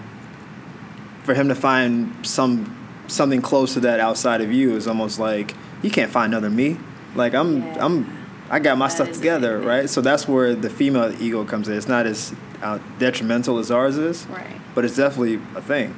for 1.24 1.34
him 1.34 1.48
to 1.48 1.54
find 1.54 2.14
some 2.26 2.74
something 3.06 3.42
close 3.42 3.74
to 3.74 3.80
that 3.80 4.00
outside 4.00 4.40
of 4.40 4.50
you 4.52 4.74
is 4.76 4.86
almost 4.86 5.18
like 5.18 5.54
you 5.82 5.90
can't 5.90 6.10
find 6.10 6.32
another 6.32 6.48
me. 6.50 6.78
Like 7.14 7.34
I'm 7.34 7.58
Yeah. 7.62 7.84
I'm 7.84 8.17
I 8.50 8.58
got 8.58 8.78
my 8.78 8.88
That 8.88 8.94
stuff 8.94 9.12
together, 9.12 9.58
right? 9.58 9.88
So 9.90 10.00
that's 10.00 10.26
where 10.26 10.54
the 10.54 10.70
female 10.70 11.14
ego 11.20 11.44
comes 11.44 11.68
in. 11.68 11.76
It's 11.76 11.88
not 11.88 12.06
as 12.06 12.34
uh, 12.62 12.78
detrimental 12.98 13.58
as 13.58 13.70
ours 13.70 13.98
is, 13.98 14.26
right. 14.26 14.46
but 14.74 14.84
it's 14.84 14.96
definitely 14.96 15.34
a 15.54 15.62
thing. 15.62 15.94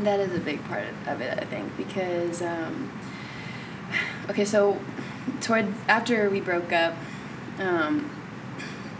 That 0.00 0.20
is 0.20 0.34
a 0.34 0.40
big 0.40 0.64
part 0.64 0.84
of 1.06 1.20
it, 1.20 1.38
I 1.38 1.44
think, 1.44 1.76
because 1.76 2.42
um, 2.42 2.90
okay, 4.30 4.44
so 4.44 4.80
toward 5.40 5.66
after 5.88 6.30
we 6.30 6.40
broke 6.40 6.72
up, 6.72 6.94
um, 7.58 8.10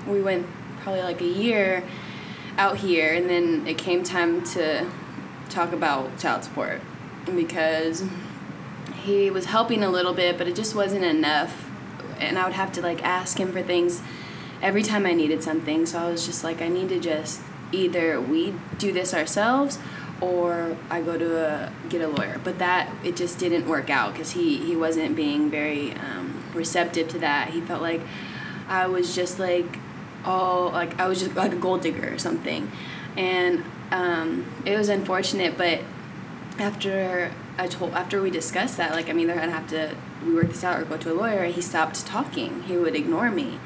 we 0.07 0.23
went 0.23 0.47
probably 0.83 1.03
like 1.03 1.21
a 1.21 1.29
year 1.29 1.83
out 2.59 2.79
here, 2.79 3.15
and 3.15 3.29
then 3.29 3.67
it 3.67 3.79
came 3.79 4.03
time 4.03 4.43
to 4.45 4.89
talk 5.49 5.73
about 5.73 6.19
child 6.19 6.45
support 6.45 6.81
because 7.35 8.05
he 8.95 9.31
was 9.31 9.47
helping 9.47 9.83
a 9.83 9.91
little 9.91 10.15
bit, 10.15 10.39
but 10.39 10.49
it 10.49 10.55
just 10.55 10.75
wasn't 10.75 11.05
enough, 11.05 11.66
and 12.19 12.39
I 12.39 12.45
would 12.45 12.55
have 12.55 12.73
to 12.73 12.83
like 12.83 13.03
ask 13.03 13.39
him 13.39 13.53
for 13.53 13.63
things 13.63 14.03
every 14.63 14.83
time 14.83 15.07
I 15.07 15.13
needed 15.13 15.43
something. 15.43 15.87
So 15.87 15.99
I 15.99 16.11
was 16.11 16.27
just 16.27 16.45
like, 16.45 16.61
I 16.61 16.69
need 16.69 16.89
to 16.91 17.01
just 17.01 17.41
either 17.73 18.21
we 18.21 18.55
do 18.79 18.93
this 18.93 19.13
ourselves 19.13 19.79
or 20.21 20.77
I 20.89 21.03
go 21.03 21.19
to 21.19 21.47
a, 21.47 21.73
get 21.89 22.01
a 22.01 22.09
lawyer. 22.09 22.41
But 22.43 22.59
that 22.59 22.91
it 23.05 23.17
just 23.17 23.39
didn't 23.39 23.67
work 23.67 23.91
out 23.91 24.13
because 24.13 24.31
he 24.31 24.59
he 24.59 24.77
wasn't 24.77 25.17
being 25.17 25.51
very 25.51 25.93
um, 25.93 26.43
receptive 26.55 27.09
to 27.09 27.19
that. 27.21 27.51
He 27.51 27.61
felt 27.61 27.83
like 27.83 28.01
I 28.69 28.87
was 28.87 29.15
just 29.15 29.39
like 29.39 29.79
all 30.25 30.71
like 30.71 30.99
I 30.99 31.07
was 31.07 31.21
just 31.21 31.35
like 31.35 31.53
a 31.53 31.57
gold 31.57 31.83
digger 31.83 32.15
or 32.15 32.19
something, 32.19 32.71
and 33.17 33.65
um, 33.91 34.47
it 34.65 34.77
was 34.77 34.89
unfortunate. 34.89 35.59
But 35.59 35.81
after 36.59 37.31
I 37.59 37.67
told 37.67 37.93
after 37.95 38.21
we 38.21 38.31
discussed 38.31 38.77
that, 38.77 38.93
like 38.93 39.09
I'm 39.09 39.19
either 39.19 39.35
gonna 39.35 39.51
have 39.51 39.69
to 39.69 39.95
we 40.25 40.35
work 40.35 40.49
this 40.49 40.65
out 40.65 40.81
or 40.81 40.85
go 40.85 40.97
to 40.97 41.13
a 41.13 41.15
lawyer. 41.15 41.45
He 41.47 41.61
stopped 41.61 42.07
talking. 42.07 42.63
He 42.65 42.77
would 42.77 42.95
ignore 42.95 43.31
me, 43.31 43.59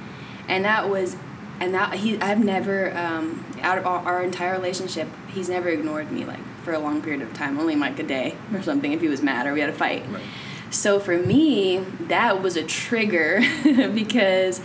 and 0.49 0.65
that 0.65 0.89
was, 0.89 1.17
and 1.59 1.75
that 1.75 1.95
he 1.95 2.19
I've 2.21 2.45
never 2.45 2.97
um, 2.97 3.45
out 3.63 3.79
of 3.79 3.87
our, 3.87 4.01
our 4.01 4.23
entire 4.23 4.53
relationship 4.53 5.09
he's 5.29 5.49
never 5.49 5.69
ignored 5.69 6.11
me 6.11 6.25
like 6.25 6.41
for 6.63 6.73
a 6.73 6.79
long 6.79 7.03
period 7.03 7.23
of 7.23 7.33
time. 7.33 7.59
Only 7.59 7.77
like 7.77 7.99
a 7.99 8.03
day 8.03 8.37
or 8.53 8.63
something 8.63 8.93
if 8.93 9.01
he 9.01 9.09
was 9.09 9.23
mad 9.23 9.47
or 9.47 9.55
we 9.55 9.61
had 9.61 9.71
a 9.71 9.75
fight. 9.75 10.05
Right. 10.09 10.23
So 10.71 11.01
for 11.01 11.19
me, 11.19 11.79
that 12.03 12.43
was 12.43 12.57
a 12.57 12.63
trigger 12.63 13.41
because 13.65 14.61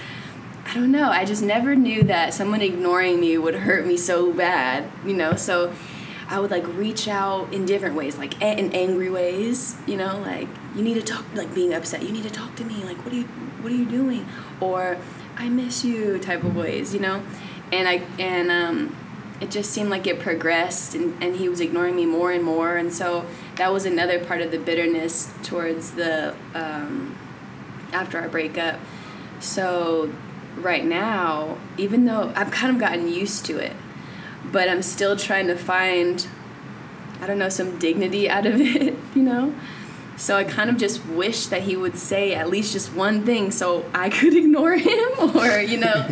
I 0.66 0.74
don't 0.74 0.92
know. 0.92 1.10
I 1.10 1.26
just 1.26 1.44
never 1.44 1.76
knew 1.76 2.04
that 2.04 2.34
someone 2.34 2.62
ignoring 2.62 3.20
me 3.20 3.38
would 3.38 3.56
hurt 3.56 3.86
me 3.86 3.98
so 3.98 4.32
bad, 4.32 4.90
you 5.06 5.14
know. 5.14 5.36
So 5.36 5.74
I 6.28 6.40
would 6.40 6.52
like 6.52 6.66
reach 6.76 7.08
out 7.08 7.54
in 7.54 7.66
different 7.66 7.96
ways, 7.96 8.18
like 8.18 8.42
a- 8.42 8.58
in 8.60 8.72
angry 8.74 9.10
ways, 9.10 9.76
you 9.86 9.96
know, 9.98 10.20
like 10.20 10.48
you 10.76 10.82
need 10.82 10.96
to 10.96 11.04
talk, 11.04 11.24
like 11.36 11.54
being 11.54 11.74
upset. 11.74 12.04
You 12.04 12.12
need 12.12 12.24
to 12.24 12.32
talk 12.32 12.56
to 12.56 12.64
me, 12.64 12.84
like 12.84 12.98
what 13.04 13.14
are 13.14 13.18
you, 13.18 13.26
what 13.62 13.72
are 13.72 13.76
you 13.76 13.86
doing, 13.86 14.28
or 14.60 14.98
I 15.38 15.50
miss 15.50 15.86
you 15.86 16.18
type 16.20 16.44
of 16.44 16.56
ways, 16.56 16.94
you 16.94 17.00
know. 17.00 17.22
And 17.72 17.88
I 17.88 18.02
and 18.20 18.50
um, 18.52 18.96
it 19.42 19.52
just 19.52 19.72
seemed 19.72 19.90
like 19.90 20.08
it 20.08 20.20
progressed 20.20 20.96
and, 20.96 21.22
and 21.22 21.36
he 21.36 21.50
was 21.50 21.60
ignoring 21.60 21.96
me 21.96 22.06
more 22.06 22.32
and 22.32 22.44
more 22.44 22.78
and 22.78 22.94
so 22.94 23.26
that 23.58 23.72
was 23.72 23.86
another 23.86 24.24
part 24.24 24.42
of 24.42 24.52
the 24.52 24.58
bitterness 24.58 25.34
towards 25.44 25.92
the 25.92 26.34
um, 26.54 27.18
after 27.92 28.18
our 28.20 28.30
breakup 28.30 28.80
so 29.40 30.12
right 30.58 30.86
now 30.86 31.58
even 31.78 32.06
though 32.06 32.32
i've 32.36 32.50
kind 32.52 32.72
of 32.74 32.80
gotten 32.80 33.08
used 33.10 33.46
to 33.46 33.58
it 33.58 33.74
but 34.52 34.70
i'm 34.70 34.82
still 34.82 35.16
trying 35.16 35.48
to 35.48 35.56
find 35.56 36.28
i 37.22 37.28
don't 37.28 37.40
know 37.40 37.50
some 37.50 37.78
dignity 37.80 38.30
out 38.36 38.46
of 38.46 38.60
it 38.60 38.96
you 39.16 39.24
know 39.24 39.54
so 40.18 40.38
i 40.38 40.44
kind 40.44 40.70
of 40.70 40.78
just 40.78 41.06
wish 41.08 41.48
that 41.48 41.64
he 41.64 41.76
would 41.76 41.98
say 41.98 42.34
at 42.34 42.50
least 42.50 42.72
just 42.74 42.94
one 42.94 43.26
thing 43.26 43.52
so 43.52 43.86
i 43.94 44.10
could 44.18 44.36
ignore 44.36 44.76
him 44.76 45.10
or 45.36 45.60
you 45.60 45.78
know 45.78 46.08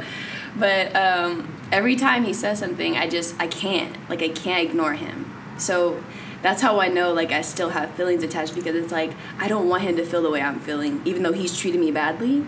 but 0.55 0.95
um, 0.95 1.47
every 1.71 1.95
time 1.95 2.23
he 2.23 2.33
says 2.33 2.59
something, 2.59 2.95
I 2.95 3.07
just 3.07 3.35
I 3.39 3.47
can't 3.47 3.97
like 4.09 4.21
I 4.21 4.29
can't 4.29 4.67
ignore 4.69 4.93
him. 4.93 5.31
So 5.57 6.01
that's 6.41 6.61
how 6.61 6.79
I 6.79 6.87
know 6.87 7.13
like 7.13 7.31
I 7.31 7.41
still 7.41 7.69
have 7.69 7.91
feelings 7.91 8.23
attached 8.23 8.55
because 8.55 8.75
it's 8.75 8.91
like 8.91 9.11
I 9.39 9.47
don't 9.47 9.67
want 9.67 9.83
him 9.83 9.95
to 9.97 10.05
feel 10.05 10.21
the 10.21 10.29
way 10.29 10.41
I'm 10.41 10.59
feeling, 10.59 11.01
even 11.05 11.23
though 11.23 11.33
he's 11.33 11.57
treating 11.57 11.81
me 11.81 11.91
badly. 11.91 12.45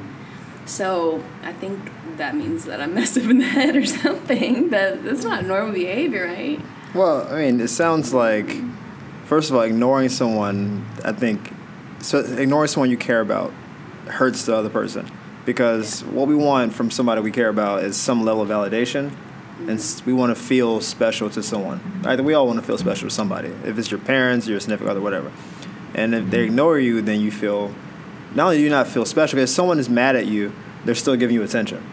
So 0.65 1.23
I 1.43 1.53
think 1.53 1.91
that 2.17 2.35
means 2.35 2.65
that 2.65 2.81
I'm 2.81 2.93
messed 2.93 3.17
up 3.17 3.25
in 3.25 3.37
the 3.37 3.45
head 3.45 3.75
or 3.75 3.85
something. 3.85 4.69
That 4.69 5.03
that's 5.03 5.23
not 5.23 5.45
normal 5.45 5.73
behavior, 5.73 6.25
right? 6.25 6.59
Well, 6.93 7.27
I 7.27 7.45
mean, 7.45 7.59
it 7.59 7.67
sounds 7.67 8.13
like 8.13 8.55
first 9.25 9.49
of 9.49 9.55
all, 9.55 9.61
ignoring 9.61 10.09
someone. 10.09 10.85
I 11.03 11.11
think 11.11 11.51
so. 11.99 12.19
Ignoring 12.19 12.67
someone 12.67 12.89
you 12.89 12.97
care 12.97 13.21
about 13.21 13.53
hurts 14.07 14.45
the 14.45 14.55
other 14.55 14.69
person 14.69 15.09
because 15.45 16.01
yeah. 16.01 16.09
what 16.09 16.27
we 16.27 16.35
want 16.35 16.73
from 16.73 16.91
somebody 16.91 17.21
we 17.21 17.31
care 17.31 17.49
about 17.49 17.83
is 17.83 17.95
some 17.95 18.23
level 18.23 18.41
of 18.41 18.49
validation 18.49 19.09
mm-hmm. 19.09 19.69
and 19.69 20.01
we 20.05 20.13
want 20.13 20.35
to 20.35 20.41
feel 20.41 20.81
special 20.81 21.29
to 21.29 21.41
someone 21.41 21.81
right 22.03 22.23
we 22.23 22.33
all 22.33 22.47
want 22.47 22.59
to 22.59 22.65
feel 22.65 22.77
special 22.77 23.07
to 23.09 23.13
somebody 23.13 23.49
if 23.63 23.77
it's 23.77 23.89
your 23.89 23.99
parents 23.99 24.47
your 24.47 24.59
significant 24.59 24.91
other 24.91 25.01
whatever 25.01 25.31
and 25.93 26.13
if 26.13 26.29
they 26.29 26.43
ignore 26.43 26.79
you 26.79 27.01
then 27.01 27.19
you 27.19 27.31
feel 27.31 27.73
not 28.35 28.45
only 28.45 28.57
do 28.57 28.63
you 28.63 28.69
not 28.69 28.87
feel 28.87 29.05
special 29.05 29.37
because 29.37 29.53
someone 29.53 29.79
is 29.79 29.89
mad 29.89 30.15
at 30.15 30.25
you 30.25 30.53
they're 30.85 30.95
still 30.95 31.15
giving 31.15 31.35
you 31.35 31.43
attention 31.43 31.83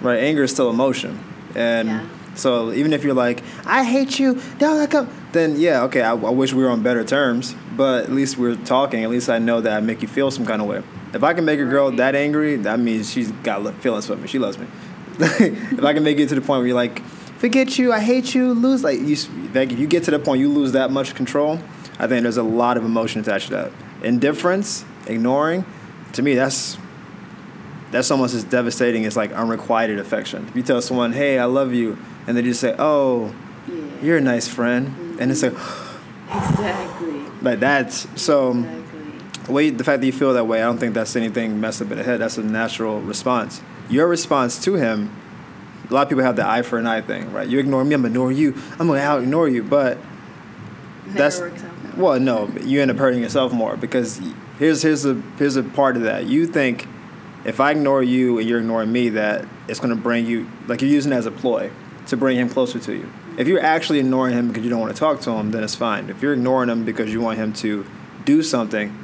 right 0.00 0.18
anger 0.18 0.42
is 0.42 0.50
still 0.50 0.70
emotion 0.70 1.18
and 1.54 1.88
yeah. 1.88 2.06
so 2.34 2.72
even 2.72 2.92
if 2.92 3.04
you're 3.04 3.14
like 3.14 3.42
i 3.66 3.84
hate 3.84 4.18
you 4.18 4.40
don't 4.58 4.90
come 4.90 5.08
oh, 5.08 5.28
then 5.32 5.58
yeah 5.58 5.82
okay 5.82 6.02
I, 6.02 6.12
I 6.12 6.30
wish 6.30 6.52
we 6.52 6.62
were 6.62 6.70
on 6.70 6.82
better 6.82 7.04
terms 7.04 7.54
but 7.76 8.04
at 8.04 8.12
least 8.12 8.38
we're 8.38 8.56
talking 8.56 9.04
at 9.04 9.10
least 9.10 9.28
i 9.28 9.38
know 9.38 9.60
that 9.60 9.72
i 9.72 9.80
make 9.80 10.02
you 10.02 10.08
feel 10.08 10.30
some 10.30 10.46
kind 10.46 10.62
of 10.62 10.68
way 10.68 10.82
if 11.14 11.22
I 11.22 11.34
can 11.34 11.44
make 11.44 11.60
a 11.60 11.64
girl 11.64 11.90
that 11.92 12.14
angry, 12.14 12.56
that 12.56 12.78
means 12.78 13.10
she's 13.10 13.30
got 13.30 13.74
feelings 13.76 14.06
for 14.06 14.16
me. 14.16 14.26
She 14.26 14.38
loves 14.38 14.58
me. 14.58 14.66
if 15.18 15.84
I 15.84 15.92
can 15.92 16.02
make 16.02 16.18
it 16.18 16.28
to 16.30 16.34
the 16.34 16.40
point 16.40 16.60
where 16.60 16.66
you're 16.66 16.76
like, 16.76 17.02
forget 17.38 17.78
you, 17.78 17.92
I 17.92 18.00
hate 18.00 18.34
you, 18.34 18.54
lose 18.54 18.82
like 18.82 18.98
you. 19.00 19.16
Like 19.54 19.72
if 19.72 19.78
you 19.78 19.86
get 19.86 20.04
to 20.04 20.10
the 20.10 20.18
point 20.18 20.40
you 20.40 20.48
lose 20.48 20.72
that 20.72 20.90
much 20.90 21.14
control, 21.14 21.58
I 21.98 22.06
think 22.06 22.22
there's 22.22 22.38
a 22.38 22.42
lot 22.42 22.76
of 22.76 22.84
emotion 22.84 23.20
attached 23.20 23.48
to 23.48 23.54
that. 23.54 23.72
Indifference, 24.02 24.84
ignoring, 25.06 25.64
to 26.12 26.22
me 26.22 26.34
that's 26.34 26.78
that's 27.90 28.10
almost 28.10 28.34
as 28.34 28.44
devastating 28.44 29.04
as 29.04 29.16
like 29.16 29.32
unrequited 29.32 29.98
affection. 29.98 30.46
If 30.48 30.56
you 30.56 30.62
tell 30.62 30.80
someone, 30.80 31.12
"Hey, 31.12 31.38
I 31.38 31.44
love 31.44 31.74
you," 31.74 31.98
and 32.26 32.36
they 32.36 32.42
just 32.42 32.60
say, 32.60 32.74
"Oh, 32.78 33.34
yeah. 33.68 33.74
you're 34.02 34.16
a 34.18 34.20
nice 34.20 34.48
friend," 34.48 34.88
mm-hmm. 34.88 35.20
and 35.20 35.30
it's 35.30 35.42
like, 35.42 35.52
exactly. 35.52 37.20
Like 37.42 37.60
that's 37.60 38.06
so. 38.20 38.50
Exactly 38.50 38.82
the 39.44 39.52
way 39.52 39.70
the 39.70 39.84
fact 39.84 40.00
that 40.00 40.06
you 40.06 40.12
feel 40.12 40.32
that 40.34 40.46
way, 40.46 40.62
I 40.62 40.66
don't 40.66 40.78
think 40.78 40.94
that's 40.94 41.16
anything 41.16 41.60
messed 41.60 41.82
up 41.82 41.90
in 41.90 41.98
the 41.98 42.04
head. 42.04 42.20
That's 42.20 42.38
a 42.38 42.42
natural 42.42 43.00
response. 43.00 43.60
Your 43.88 44.06
response 44.06 44.62
to 44.64 44.74
him, 44.74 45.14
a 45.88 45.92
lot 45.92 46.02
of 46.02 46.08
people 46.08 46.24
have 46.24 46.36
the 46.36 46.46
eye 46.46 46.62
for 46.62 46.78
an 46.78 46.86
eye 46.86 47.00
thing, 47.00 47.32
right? 47.32 47.48
You 47.48 47.58
ignore 47.58 47.84
me, 47.84 47.94
I'm 47.94 48.02
gonna 48.02 48.12
ignore 48.12 48.32
you. 48.32 48.54
I'm 48.78 48.86
gonna 48.86 49.00
out 49.00 49.22
ignore 49.22 49.48
you, 49.48 49.62
but 49.62 49.98
Never 51.06 51.18
that's 51.18 51.40
works 51.40 51.64
out. 51.64 51.98
well, 51.98 52.20
no, 52.20 52.48
you 52.62 52.80
end 52.80 52.90
up 52.90 52.96
hurting 52.96 53.22
yourself 53.22 53.52
more 53.52 53.76
because 53.76 54.20
here's 54.62 54.82
here's 54.82 55.04
a 55.04 55.14
here's 55.38 55.56
a 55.56 55.62
part 55.62 55.96
of 55.96 56.02
that. 56.02 56.26
You 56.26 56.46
think 56.46 56.86
if 57.44 57.58
I 57.58 57.72
ignore 57.72 58.02
you 58.02 58.38
and 58.38 58.48
you're 58.48 58.60
ignoring 58.60 58.92
me, 58.92 59.08
that 59.10 59.46
it's 59.68 59.80
gonna 59.80 59.96
bring 59.96 60.26
you 60.26 60.48
like 60.68 60.80
you're 60.82 60.90
using 60.90 61.12
it 61.12 61.16
as 61.16 61.26
a 61.26 61.32
ploy 61.32 61.70
to 62.06 62.16
bring 62.16 62.38
him 62.38 62.48
closer 62.48 62.78
to 62.78 62.92
you. 62.94 63.12
If 63.38 63.48
you're 63.48 63.62
actually 63.62 63.98
ignoring 63.98 64.34
him 64.34 64.48
because 64.48 64.62
you 64.62 64.70
don't 64.70 64.80
want 64.80 64.94
to 64.94 64.98
talk 64.98 65.20
to 65.22 65.30
him, 65.32 65.50
then 65.50 65.64
it's 65.64 65.74
fine. 65.74 66.10
If 66.10 66.22
you're 66.22 66.34
ignoring 66.34 66.68
him 66.68 66.84
because 66.84 67.12
you 67.12 67.20
want 67.20 67.38
him 67.38 67.52
to 67.54 67.86
do 68.24 68.42
something 68.42 68.96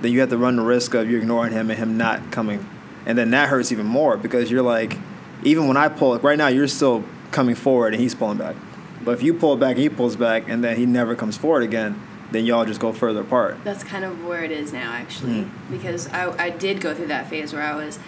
then 0.00 0.12
you 0.12 0.20
have 0.20 0.28
to 0.30 0.38
run 0.38 0.56
the 0.56 0.62
risk 0.62 0.94
of 0.94 1.10
you 1.10 1.18
ignoring 1.18 1.52
him 1.52 1.70
and 1.70 1.78
him 1.78 1.96
not 1.96 2.30
coming. 2.30 2.68
And 3.06 3.16
then 3.16 3.30
that 3.30 3.48
hurts 3.48 3.72
even 3.72 3.86
more 3.86 4.16
because 4.16 4.50
you're 4.50 4.62
like, 4.62 4.96
even 5.42 5.68
when 5.68 5.76
I 5.76 5.88
pull, 5.88 6.18
right 6.18 6.36
now 6.36 6.48
you're 6.48 6.68
still 6.68 7.04
coming 7.30 7.54
forward 7.54 7.94
and 7.94 8.02
he's 8.02 8.14
pulling 8.14 8.38
back. 8.38 8.56
But 9.02 9.12
if 9.12 9.22
you 9.22 9.34
pull 9.34 9.56
back 9.56 9.76
he 9.76 9.88
pulls 9.88 10.16
back 10.16 10.48
and 10.48 10.62
then 10.62 10.76
he 10.76 10.86
never 10.86 11.14
comes 11.14 11.36
forward 11.36 11.62
again, 11.62 12.00
then 12.30 12.44
y'all 12.44 12.64
just 12.64 12.80
go 12.80 12.92
further 12.92 13.20
apart. 13.20 13.58
That's 13.64 13.84
kind 13.84 14.04
of 14.04 14.24
where 14.24 14.44
it 14.44 14.50
is 14.50 14.72
now, 14.72 14.92
actually, 14.92 15.42
mm-hmm. 15.42 15.76
because 15.76 16.08
I, 16.08 16.46
I 16.46 16.50
did 16.50 16.80
go 16.80 16.94
through 16.94 17.08
that 17.08 17.28
phase 17.28 17.52
where 17.52 17.62
I 17.62 17.74
was 17.74 17.98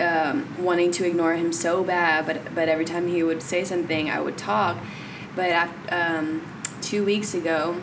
um, 0.00 0.46
wanting 0.62 0.92
to 0.92 1.06
ignore 1.06 1.34
him 1.34 1.52
so 1.52 1.82
bad, 1.82 2.26
but 2.26 2.54
but 2.54 2.68
every 2.68 2.84
time 2.84 3.08
he 3.08 3.22
would 3.22 3.42
say 3.42 3.64
something, 3.64 4.10
I 4.10 4.20
would 4.20 4.38
talk. 4.38 4.78
But 5.34 5.50
after, 5.50 5.94
um, 5.94 6.42
two 6.80 7.04
weeks 7.04 7.34
ago, 7.34 7.80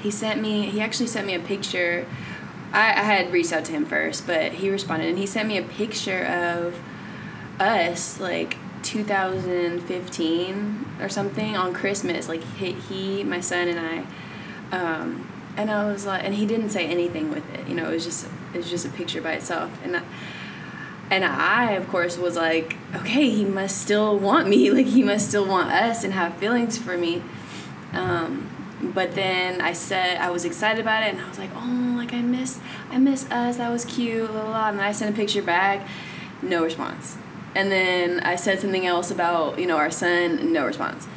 he 0.00 0.10
sent 0.10 0.40
me. 0.40 0.62
He 0.62 0.80
actually 0.80 1.08
sent 1.08 1.26
me 1.26 1.34
a 1.34 1.40
picture 1.40 2.06
I, 2.72 2.90
I 2.90 3.02
had 3.02 3.32
reached 3.32 3.52
out 3.52 3.64
to 3.66 3.72
him 3.72 3.84
first, 3.86 4.26
but 4.26 4.52
he 4.52 4.70
responded 4.70 5.08
and 5.08 5.18
he 5.18 5.26
sent 5.26 5.48
me 5.48 5.58
a 5.58 5.62
picture 5.62 6.24
of 6.24 6.80
us 7.58 8.20
like 8.20 8.56
2015 8.82 10.86
or 11.00 11.08
something 11.08 11.56
on 11.56 11.72
Christmas. 11.72 12.28
Like 12.28 12.44
he, 12.56 12.72
he 12.72 13.24
my 13.24 13.40
son 13.40 13.68
and 13.68 13.80
I, 13.80 14.04
um, 14.72 15.28
and 15.56 15.70
I 15.70 15.90
was 15.90 16.06
like, 16.06 16.24
and 16.24 16.34
he 16.34 16.46
didn't 16.46 16.70
say 16.70 16.86
anything 16.86 17.30
with 17.30 17.48
it. 17.54 17.68
You 17.68 17.74
know, 17.74 17.90
it 17.90 17.94
was 17.94 18.04
just 18.04 18.26
it 18.54 18.58
was 18.58 18.70
just 18.70 18.86
a 18.86 18.90
picture 18.90 19.20
by 19.20 19.32
itself, 19.32 19.70
and. 19.84 19.96
I, 19.96 20.02
and 21.10 21.24
I, 21.24 21.70
of 21.72 21.88
course, 21.88 22.18
was 22.18 22.36
like, 22.36 22.76
okay, 22.94 23.30
he 23.30 23.44
must 23.44 23.80
still 23.80 24.18
want 24.18 24.46
me. 24.46 24.70
Like, 24.78 24.86
he 24.86 25.02
must 25.02 25.28
still 25.28 25.46
want 25.46 25.70
us 25.70 26.04
and 26.04 26.12
have 26.12 26.34
feelings 26.34 26.76
for 26.76 26.98
me. 26.98 27.22
Um, 27.92 28.50
but 28.80 29.14
then 29.14 29.60
I 29.60 29.72
said 29.72 30.18
I 30.18 30.30
was 30.30 30.44
excited 30.44 30.80
about 30.80 31.02
it, 31.02 31.14
and 31.14 31.20
I 31.20 31.28
was 31.28 31.38
like, 31.38 31.50
oh, 31.54 31.94
like 31.96 32.12
I 32.12 32.20
miss, 32.20 32.60
I 32.90 32.98
miss 32.98 33.28
us. 33.30 33.56
That 33.56 33.70
was 33.70 33.84
cute. 33.84 34.30
Blah, 34.30 34.42
blah, 34.42 34.50
blah. 34.50 34.68
And 34.68 34.78
then 34.78 34.86
I 34.86 34.92
sent 34.92 35.14
a 35.14 35.16
picture 35.16 35.42
back, 35.42 35.86
no 36.42 36.62
response. 36.62 37.16
And 37.54 37.72
then 37.72 38.20
I 38.20 38.36
said 38.36 38.60
something 38.60 38.86
else 38.86 39.10
about 39.10 39.58
you 39.58 39.66
know 39.66 39.76
our 39.76 39.90
son, 39.90 40.52
no 40.52 40.66
response. 40.66 41.08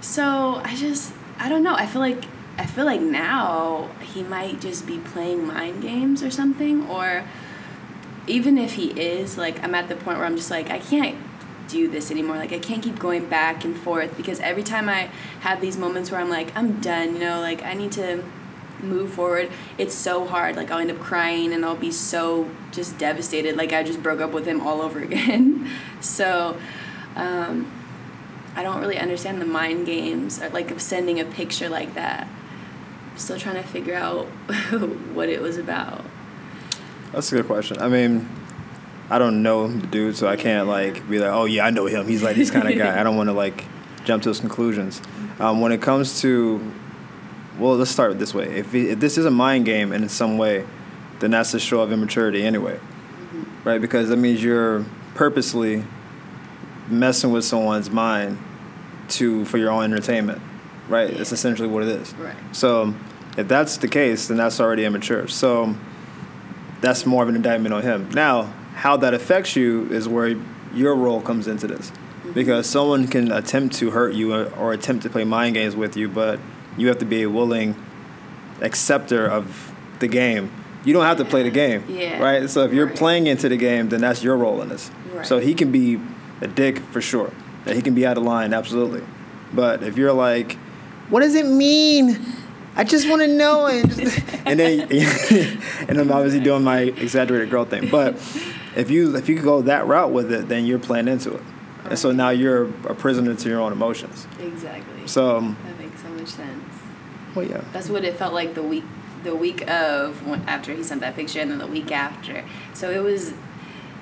So 0.00 0.60
I 0.64 0.76
just, 0.76 1.12
I 1.38 1.48
don't 1.48 1.62
know. 1.62 1.74
I 1.74 1.86
feel 1.86 2.00
like 2.00 2.24
I 2.60 2.66
feel 2.66 2.84
like 2.84 3.00
now 3.00 3.88
he 4.02 4.22
might 4.22 4.60
just 4.60 4.86
be 4.86 4.98
playing 4.98 5.46
mind 5.46 5.80
games 5.80 6.22
or 6.22 6.30
something, 6.30 6.86
or 6.90 7.24
even 8.26 8.58
if 8.58 8.74
he 8.74 8.90
is, 8.90 9.38
like 9.38 9.64
I'm 9.64 9.74
at 9.74 9.88
the 9.88 9.96
point 9.96 10.18
where 10.18 10.26
I'm 10.26 10.36
just 10.36 10.50
like 10.50 10.68
I 10.68 10.78
can't 10.78 11.16
do 11.68 11.88
this 11.88 12.10
anymore. 12.10 12.36
Like 12.36 12.52
I 12.52 12.58
can't 12.58 12.82
keep 12.82 12.98
going 12.98 13.30
back 13.30 13.64
and 13.64 13.74
forth 13.74 14.14
because 14.14 14.40
every 14.40 14.62
time 14.62 14.90
I 14.90 15.08
have 15.40 15.62
these 15.62 15.78
moments 15.78 16.10
where 16.10 16.20
I'm 16.20 16.28
like, 16.28 16.54
I'm 16.54 16.82
done, 16.82 17.14
you 17.14 17.20
know, 17.20 17.40
like 17.40 17.62
I 17.62 17.72
need 17.72 17.92
to 17.92 18.22
move 18.82 19.14
forward, 19.14 19.50
it's 19.78 19.94
so 19.94 20.26
hard. 20.26 20.54
Like 20.54 20.70
I'll 20.70 20.80
end 20.80 20.90
up 20.90 20.98
crying 20.98 21.54
and 21.54 21.64
I'll 21.64 21.76
be 21.76 21.90
so 21.90 22.50
just 22.72 22.98
devastated. 22.98 23.56
Like 23.56 23.72
I 23.72 23.82
just 23.82 24.02
broke 24.02 24.20
up 24.20 24.32
with 24.32 24.44
him 24.44 24.60
all 24.60 24.82
over 24.82 24.98
again. 25.02 25.66
so 26.02 26.58
um, 27.16 27.72
I 28.54 28.62
don't 28.62 28.80
really 28.80 28.98
understand 28.98 29.40
the 29.40 29.46
mind 29.46 29.86
games, 29.86 30.42
or 30.42 30.50
like 30.50 30.70
of 30.70 30.82
sending 30.82 31.18
a 31.18 31.24
picture 31.24 31.70
like 31.70 31.94
that. 31.94 32.28
Still 33.20 33.38
trying 33.38 33.56
to 33.56 33.62
figure 33.62 33.94
out 33.94 34.24
what 35.14 35.28
it 35.28 35.42
was 35.42 35.58
about. 35.58 36.04
That's 37.12 37.30
a 37.30 37.36
good 37.36 37.46
question. 37.46 37.78
I 37.78 37.88
mean, 37.88 38.26
I 39.10 39.18
don't 39.18 39.42
know 39.42 39.68
the 39.68 39.86
dude, 39.86 40.16
so 40.16 40.26
I 40.26 40.36
can't 40.36 40.66
like 40.66 41.06
be 41.06 41.18
like, 41.18 41.30
oh 41.30 41.44
yeah, 41.44 41.66
I 41.66 41.70
know 41.70 41.84
him. 41.84 42.08
He's 42.08 42.22
like 42.22 42.36
this 42.36 42.50
kind 42.50 42.66
of 42.66 42.78
guy. 42.78 42.98
I 42.98 43.02
don't 43.02 43.16
want 43.16 43.28
to 43.28 43.34
like 43.34 43.66
jump 44.04 44.22
to 44.22 44.30
those 44.30 44.40
conclusions. 44.40 45.02
Um, 45.38 45.60
when 45.60 45.70
it 45.70 45.82
comes 45.82 46.22
to, 46.22 46.72
well, 47.58 47.76
let's 47.76 47.90
start 47.90 48.18
this 48.18 48.32
way. 48.32 48.46
If, 48.46 48.74
if 48.74 48.98
this 49.00 49.18
is 49.18 49.26
a 49.26 49.30
mind 49.30 49.66
game 49.66 49.92
and 49.92 50.02
in 50.02 50.08
some 50.08 50.38
way, 50.38 50.64
then 51.18 51.32
that's 51.32 51.52
a 51.52 51.60
show 51.60 51.80
of 51.80 51.92
immaturity 51.92 52.42
anyway, 52.42 52.76
mm-hmm. 52.76 53.68
right? 53.68 53.80
Because 53.80 54.08
that 54.08 54.16
means 54.16 54.42
you're 54.42 54.86
purposely 55.14 55.84
messing 56.88 57.32
with 57.32 57.44
someone's 57.44 57.90
mind 57.90 58.38
to 59.08 59.44
for 59.44 59.58
your 59.58 59.70
own 59.70 59.84
entertainment, 59.84 60.40
right? 60.90 61.12
Yeah. 61.12 61.20
essentially 61.20 61.68
what 61.68 61.84
it 61.84 61.88
is. 61.88 62.12
Right. 62.14 62.36
So 62.52 62.94
if 63.38 63.48
that's 63.48 63.78
the 63.78 63.88
case, 63.88 64.28
then 64.28 64.36
that's 64.36 64.60
already 64.60 64.84
immature. 64.84 65.28
So 65.28 65.74
that's 66.80 67.06
more 67.06 67.22
of 67.22 67.28
an 67.28 67.36
indictment 67.36 67.74
on 67.74 67.82
him. 67.82 68.10
Now, 68.10 68.52
how 68.74 68.96
that 68.98 69.14
affects 69.14 69.56
you 69.56 69.86
is 69.90 70.08
where 70.08 70.36
your 70.74 70.94
role 70.94 71.20
comes 71.20 71.46
into 71.46 71.66
this. 71.66 71.90
Mm-hmm. 71.90 72.32
Because 72.32 72.68
someone 72.68 73.08
can 73.08 73.32
attempt 73.32 73.76
to 73.76 73.90
hurt 73.90 74.14
you 74.14 74.34
or, 74.34 74.52
or 74.54 74.72
attempt 74.72 75.02
to 75.04 75.10
play 75.10 75.24
mind 75.24 75.54
games 75.54 75.74
with 75.76 75.96
you, 75.96 76.08
but 76.08 76.38
you 76.76 76.88
have 76.88 76.98
to 76.98 77.04
be 77.04 77.22
a 77.22 77.30
willing 77.30 77.74
acceptor 78.60 79.26
of 79.26 79.72
the 80.00 80.08
game. 80.08 80.50
You 80.84 80.94
don't 80.94 81.04
have 81.04 81.18
to 81.18 81.24
play 81.24 81.42
the 81.42 81.50
game, 81.50 81.84
yeah. 81.88 82.22
right? 82.22 82.48
So 82.48 82.64
if 82.64 82.72
you're 82.72 82.86
right. 82.86 82.96
playing 82.96 83.26
into 83.26 83.48
the 83.48 83.56
game, 83.56 83.90
then 83.90 84.00
that's 84.00 84.22
your 84.22 84.36
role 84.36 84.62
in 84.62 84.70
this. 84.70 84.90
Right. 85.12 85.26
So 85.26 85.38
he 85.38 85.52
can 85.52 85.70
be 85.70 86.00
a 86.40 86.46
dick 86.46 86.78
for 86.78 87.02
sure. 87.02 87.32
He 87.66 87.82
can 87.82 87.94
be 87.94 88.06
out 88.06 88.16
of 88.16 88.22
line, 88.22 88.54
absolutely. 88.54 89.04
But 89.52 89.82
if 89.82 89.98
you're 89.98 90.12
like, 90.12 90.56
what 91.10 91.20
does 91.20 91.34
it 91.34 91.46
mean? 91.46 92.18
I 92.76 92.84
just 92.84 93.08
want 93.08 93.20
to 93.22 93.28
know, 93.28 93.66
and, 93.66 93.90
and 94.46 94.58
then 94.58 94.80
and 95.88 95.98
I'm 95.98 96.10
obviously 96.12 96.40
doing 96.40 96.62
my 96.62 96.80
exaggerated 96.80 97.50
girl 97.50 97.64
thing. 97.64 97.90
But 97.90 98.14
if 98.76 98.90
you 98.90 99.16
if 99.16 99.28
you 99.28 99.40
go 99.40 99.62
that 99.62 99.86
route 99.86 100.12
with 100.12 100.32
it, 100.32 100.48
then 100.48 100.64
you're 100.64 100.78
playing 100.78 101.08
into 101.08 101.34
it, 101.34 101.42
and 101.84 101.98
so 101.98 102.12
now 102.12 102.30
you're 102.30 102.64
a 102.88 102.94
prisoner 102.94 103.34
to 103.34 103.48
your 103.48 103.60
own 103.60 103.72
emotions. 103.72 104.26
Exactly. 104.38 105.06
So, 105.06 105.38
um, 105.38 105.56
that 105.66 105.78
makes 105.80 106.00
so 106.00 106.08
much 106.10 106.28
sense. 106.28 106.74
well, 107.34 107.44
yeah, 107.44 107.64
That's 107.72 107.88
what 107.88 108.04
it 108.04 108.14
felt 108.14 108.32
like 108.32 108.54
the 108.54 108.62
week, 108.62 108.84
the 109.24 109.34
week 109.34 109.68
of 109.68 110.24
when, 110.26 110.40
after 110.48 110.72
he 110.72 110.84
sent 110.84 111.00
that 111.00 111.16
picture, 111.16 111.40
and 111.40 111.50
then 111.50 111.58
the 111.58 111.66
week 111.66 111.90
after. 111.90 112.44
So 112.74 112.90
it 112.90 113.02
was, 113.02 113.34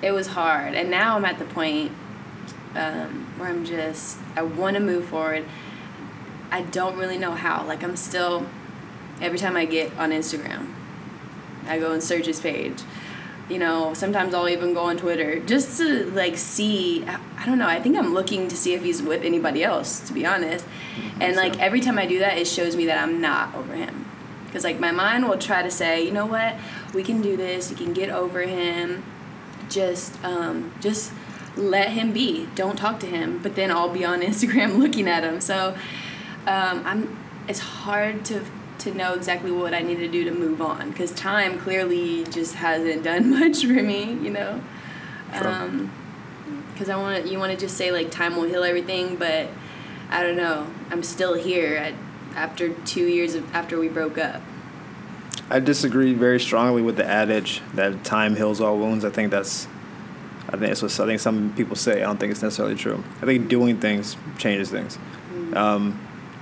it 0.02 0.12
was 0.12 0.26
hard. 0.28 0.74
And 0.74 0.90
now 0.90 1.16
I'm 1.16 1.24
at 1.24 1.38
the 1.38 1.46
point 1.46 1.92
um, 2.74 3.26
where 3.38 3.48
I'm 3.48 3.64
just, 3.64 4.18
I 4.36 4.42
want 4.42 4.74
to 4.74 4.80
move 4.80 5.06
forward. 5.06 5.46
I 6.50 6.62
don't 6.62 6.96
really 6.98 7.18
know 7.18 7.32
how. 7.32 7.66
Like 7.66 7.82
I'm 7.82 7.96
still, 7.96 8.46
every 9.20 9.38
time 9.38 9.56
I 9.56 9.64
get 9.64 9.96
on 9.98 10.10
Instagram, 10.10 10.72
I 11.66 11.78
go 11.78 11.92
and 11.92 12.02
search 12.02 12.26
his 12.26 12.40
page. 12.40 12.80
You 13.48 13.58
know, 13.58 13.94
sometimes 13.94 14.34
I'll 14.34 14.48
even 14.48 14.74
go 14.74 14.80
on 14.80 14.98
Twitter 14.98 15.40
just 15.40 15.78
to 15.78 16.10
like 16.10 16.36
see. 16.36 17.04
I 17.06 17.46
don't 17.46 17.58
know. 17.58 17.68
I 17.68 17.80
think 17.80 17.96
I'm 17.96 18.12
looking 18.12 18.48
to 18.48 18.56
see 18.56 18.74
if 18.74 18.82
he's 18.82 19.02
with 19.02 19.22
anybody 19.22 19.64
else. 19.64 20.00
To 20.00 20.12
be 20.12 20.26
honest, 20.26 20.66
and 21.20 21.36
like 21.36 21.58
every 21.58 21.80
time 21.80 21.98
I 21.98 22.06
do 22.06 22.18
that, 22.18 22.36
it 22.36 22.46
shows 22.46 22.76
me 22.76 22.86
that 22.86 23.02
I'm 23.02 23.20
not 23.20 23.54
over 23.54 23.74
him. 23.74 24.04
Because 24.48 24.64
like 24.64 24.80
my 24.80 24.90
mind 24.90 25.28
will 25.28 25.36
try 25.38 25.62
to 25.62 25.70
say, 25.70 26.02
you 26.02 26.10
know 26.10 26.24
what, 26.24 26.56
we 26.94 27.02
can 27.02 27.20
do 27.20 27.36
this. 27.36 27.70
You 27.70 27.76
can 27.76 27.92
get 27.92 28.08
over 28.08 28.40
him. 28.42 29.04
Just, 29.68 30.22
um, 30.24 30.72
just 30.80 31.12
let 31.54 31.90
him 31.90 32.12
be. 32.12 32.48
Don't 32.54 32.76
talk 32.76 32.98
to 33.00 33.06
him. 33.06 33.40
But 33.42 33.56
then 33.56 33.70
I'll 33.70 33.90
be 33.90 34.04
on 34.06 34.20
Instagram 34.22 34.78
looking 34.78 35.06
at 35.06 35.22
him. 35.22 35.40
So, 35.40 35.76
um, 36.48 36.82
I'm. 36.86 37.24
It's 37.48 37.60
hard 37.60 38.24
to 38.26 38.44
to 38.78 38.94
know 38.94 39.14
exactly 39.14 39.50
what 39.50 39.74
I 39.74 39.80
need 39.80 39.96
to 39.96 40.08
do 40.08 40.24
to 40.24 40.30
move 40.30 40.60
on 40.60 40.90
because 40.90 41.10
time 41.12 41.58
clearly 41.58 42.24
just 42.24 42.54
hasn't 42.54 43.02
done 43.02 43.30
much 43.38 43.62
for 43.62 43.82
me. 43.82 44.12
You 44.12 44.30
know. 44.30 44.60
Sure. 45.32 45.48
Um, 45.48 45.92
because 46.72 46.88
I 46.90 46.96
want 46.96 47.24
to, 47.24 47.30
you 47.30 47.40
want 47.40 47.50
to 47.50 47.58
just 47.58 47.76
say 47.76 47.90
like 47.90 48.12
time 48.12 48.36
will 48.36 48.44
heal 48.44 48.62
everything, 48.62 49.16
but 49.16 49.48
I 50.10 50.22
don't 50.22 50.36
know. 50.36 50.66
I'm 50.90 51.02
still 51.02 51.34
here 51.34 51.76
at, 51.76 51.94
after 52.36 52.68
two 52.70 53.06
years 53.06 53.34
of 53.34 53.52
after 53.52 53.78
we 53.80 53.88
broke 53.88 54.16
up. 54.16 54.40
I 55.50 55.60
disagree 55.60 56.12
very 56.12 56.38
strongly 56.38 56.82
with 56.82 56.96
the 56.96 57.04
adage 57.04 57.62
that 57.74 58.04
time 58.04 58.36
heals 58.36 58.60
all 58.60 58.78
wounds. 58.78 59.04
I 59.04 59.10
think 59.10 59.30
that's, 59.30 59.66
I 60.48 60.52
think 60.52 60.62
that's 60.62 60.82
what 60.82 61.00
I 61.00 61.06
think 61.06 61.20
some 61.20 61.52
people 61.56 61.74
say. 61.74 62.02
I 62.02 62.06
don't 62.06 62.18
think 62.18 62.30
it's 62.30 62.42
necessarily 62.42 62.76
true. 62.76 63.02
I 63.22 63.26
think 63.26 63.48
doing 63.48 63.80
things 63.80 64.16
changes 64.36 64.70
things, 64.70 64.98
um, 65.54 65.98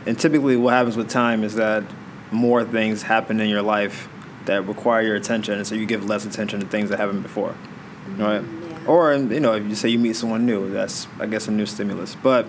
and 0.07 0.19
typically 0.19 0.57
what 0.57 0.73
happens 0.73 0.97
with 0.97 1.11
time 1.11 1.43
is 1.43 1.57
that 1.57 1.85
more 2.31 2.65
things 2.65 3.03
happen 3.03 3.41
in 3.41 3.49
your 3.49 3.63
life 3.63 4.09
that 4.47 4.67
require 4.67 5.03
your 5.03 5.17
attention, 5.17 5.55
and 5.55 5.67
so 5.67 5.75
you 5.75 5.87
give 5.87 6.05
less 6.05 6.25
attention 6.25 6.61
to 6.61 6.67
things 6.67 6.91
that 6.91 6.99
happened 6.99 7.23
before, 7.23 7.51
mm-hmm. 7.51 8.23
right? 8.23 8.43
Yeah. 8.43 8.87
Or 8.87 9.15
you 9.15 9.41
know, 9.41 9.55
if 9.55 9.65
you 9.65 9.75
say 9.75 9.89
you 9.89 9.99
meet 9.99 10.15
someone 10.15 10.47
new, 10.47 10.71
that's 10.71 11.09
I 11.19 11.27
guess 11.27 11.49
a 11.49 11.51
new 11.51 11.67
stimulus. 11.67 12.15
But 12.15 12.47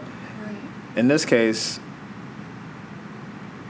in 0.95 1.07
this 1.07 1.25
case, 1.25 1.79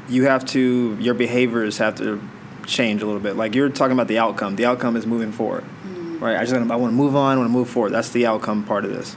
you 0.09 0.25
have 0.25 0.45
to 0.47 0.97
your 0.99 1.13
behaviors 1.13 1.77
have 1.77 1.95
to 1.95 2.21
change 2.65 3.01
a 3.01 3.05
little 3.05 3.21
bit. 3.21 3.37
Like 3.37 3.55
you're 3.55 3.69
talking 3.69 3.93
about 3.93 4.07
the 4.07 4.19
outcome. 4.19 4.57
The 4.57 4.65
outcome 4.65 4.97
is 4.97 5.05
moving 5.05 5.31
forward, 5.31 5.63
mm-hmm. 5.63 6.19
right? 6.19 6.35
I 6.35 6.43
just 6.43 6.53
I 6.53 6.75
want 6.75 6.91
to 6.91 6.97
move 6.97 7.15
on. 7.15 7.33
I 7.33 7.37
want 7.37 7.47
to 7.47 7.53
move 7.53 7.69
forward. 7.69 7.91
That's 7.91 8.09
the 8.09 8.25
outcome 8.25 8.65
part 8.65 8.83
of 8.83 8.91
this. 8.91 9.15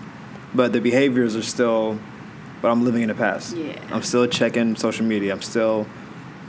But 0.54 0.72
the 0.72 0.80
behaviors 0.80 1.34
are 1.36 1.42
still. 1.42 1.98
But 2.62 2.70
I'm 2.70 2.84
living 2.84 3.02
in 3.02 3.08
the 3.08 3.14
past. 3.14 3.56
Yeah. 3.56 3.80
I'm 3.90 4.02
still 4.02 4.26
checking 4.26 4.76
social 4.76 5.06
media. 5.06 5.32
I'm 5.32 5.42
still 5.42 5.86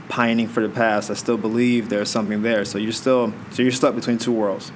pining 0.08 0.46
for 0.46 0.60
the 0.66 0.68
past. 0.68 1.10
I 1.10 1.14
still 1.14 1.38
believe 1.38 1.88
there's 1.88 2.10
something 2.10 2.42
there. 2.42 2.64
So 2.64 2.78
you're 2.78 2.92
still 2.92 3.32
so 3.50 3.62
you're 3.62 3.72
stuck 3.72 3.94
between 3.94 4.18
two 4.18 4.32
worlds. 4.32 4.72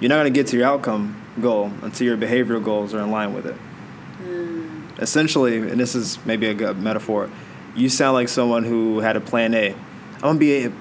You're 0.00 0.08
not 0.10 0.16
going 0.16 0.32
to 0.32 0.38
get 0.38 0.46
to 0.48 0.56
your 0.56 0.66
outcome 0.66 1.20
goal 1.40 1.72
until 1.82 2.06
your 2.06 2.16
behavioral 2.16 2.62
goals 2.62 2.94
are 2.94 3.00
in 3.00 3.10
line 3.10 3.34
with 3.34 3.46
it. 3.46 3.56
Mm. 4.22 5.00
Essentially, 5.00 5.56
and 5.56 5.80
this 5.80 5.94
is 5.94 6.24
maybe 6.24 6.46
a 6.46 6.54
good 6.54 6.78
metaphor, 6.78 7.28
you 7.74 7.88
sound 7.88 8.14
like 8.14 8.28
someone 8.28 8.64
who 8.64 9.00
had 9.00 9.16
a 9.16 9.20
plan 9.20 9.54
A. 9.54 9.74
I'm 10.14 10.20
gonna 10.20 10.38
be 10.38 10.64
a, 10.64 10.72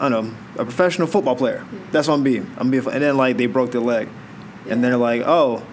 I 0.00 0.08
don't 0.08 0.28
know, 0.28 0.34
a 0.54 0.64
professional 0.64 1.06
football 1.06 1.36
player. 1.36 1.64
That's 1.92 2.08
what 2.08 2.14
I'm 2.14 2.24
gonna. 2.24 2.38
I'm 2.38 2.70
gonna 2.70 2.70
be, 2.70 2.78
a, 2.78 2.88
and 2.88 3.02
then 3.02 3.16
like 3.16 3.36
they 3.36 3.46
broke 3.46 3.72
their 3.72 3.80
leg, 3.80 4.08
and 4.68 4.82
they're 4.82 4.96
like, 4.96 5.22
oh, 5.24 5.64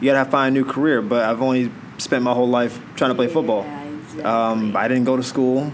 you 0.00 0.10
gotta 0.10 0.30
find 0.30 0.56
a 0.56 0.60
new 0.60 0.64
career. 0.64 1.02
But 1.02 1.24
I've 1.24 1.42
only 1.42 1.70
spent 2.02 2.22
my 2.22 2.32
whole 2.32 2.48
life 2.48 2.80
trying 2.96 3.10
to 3.10 3.14
play 3.14 3.28
football. 3.28 3.64
Yeah, 3.64 3.84
exactly. 3.84 4.24
Um, 4.24 4.76
I 4.76 4.88
didn't 4.88 5.04
go 5.04 5.16
to 5.16 5.22
school, 5.22 5.72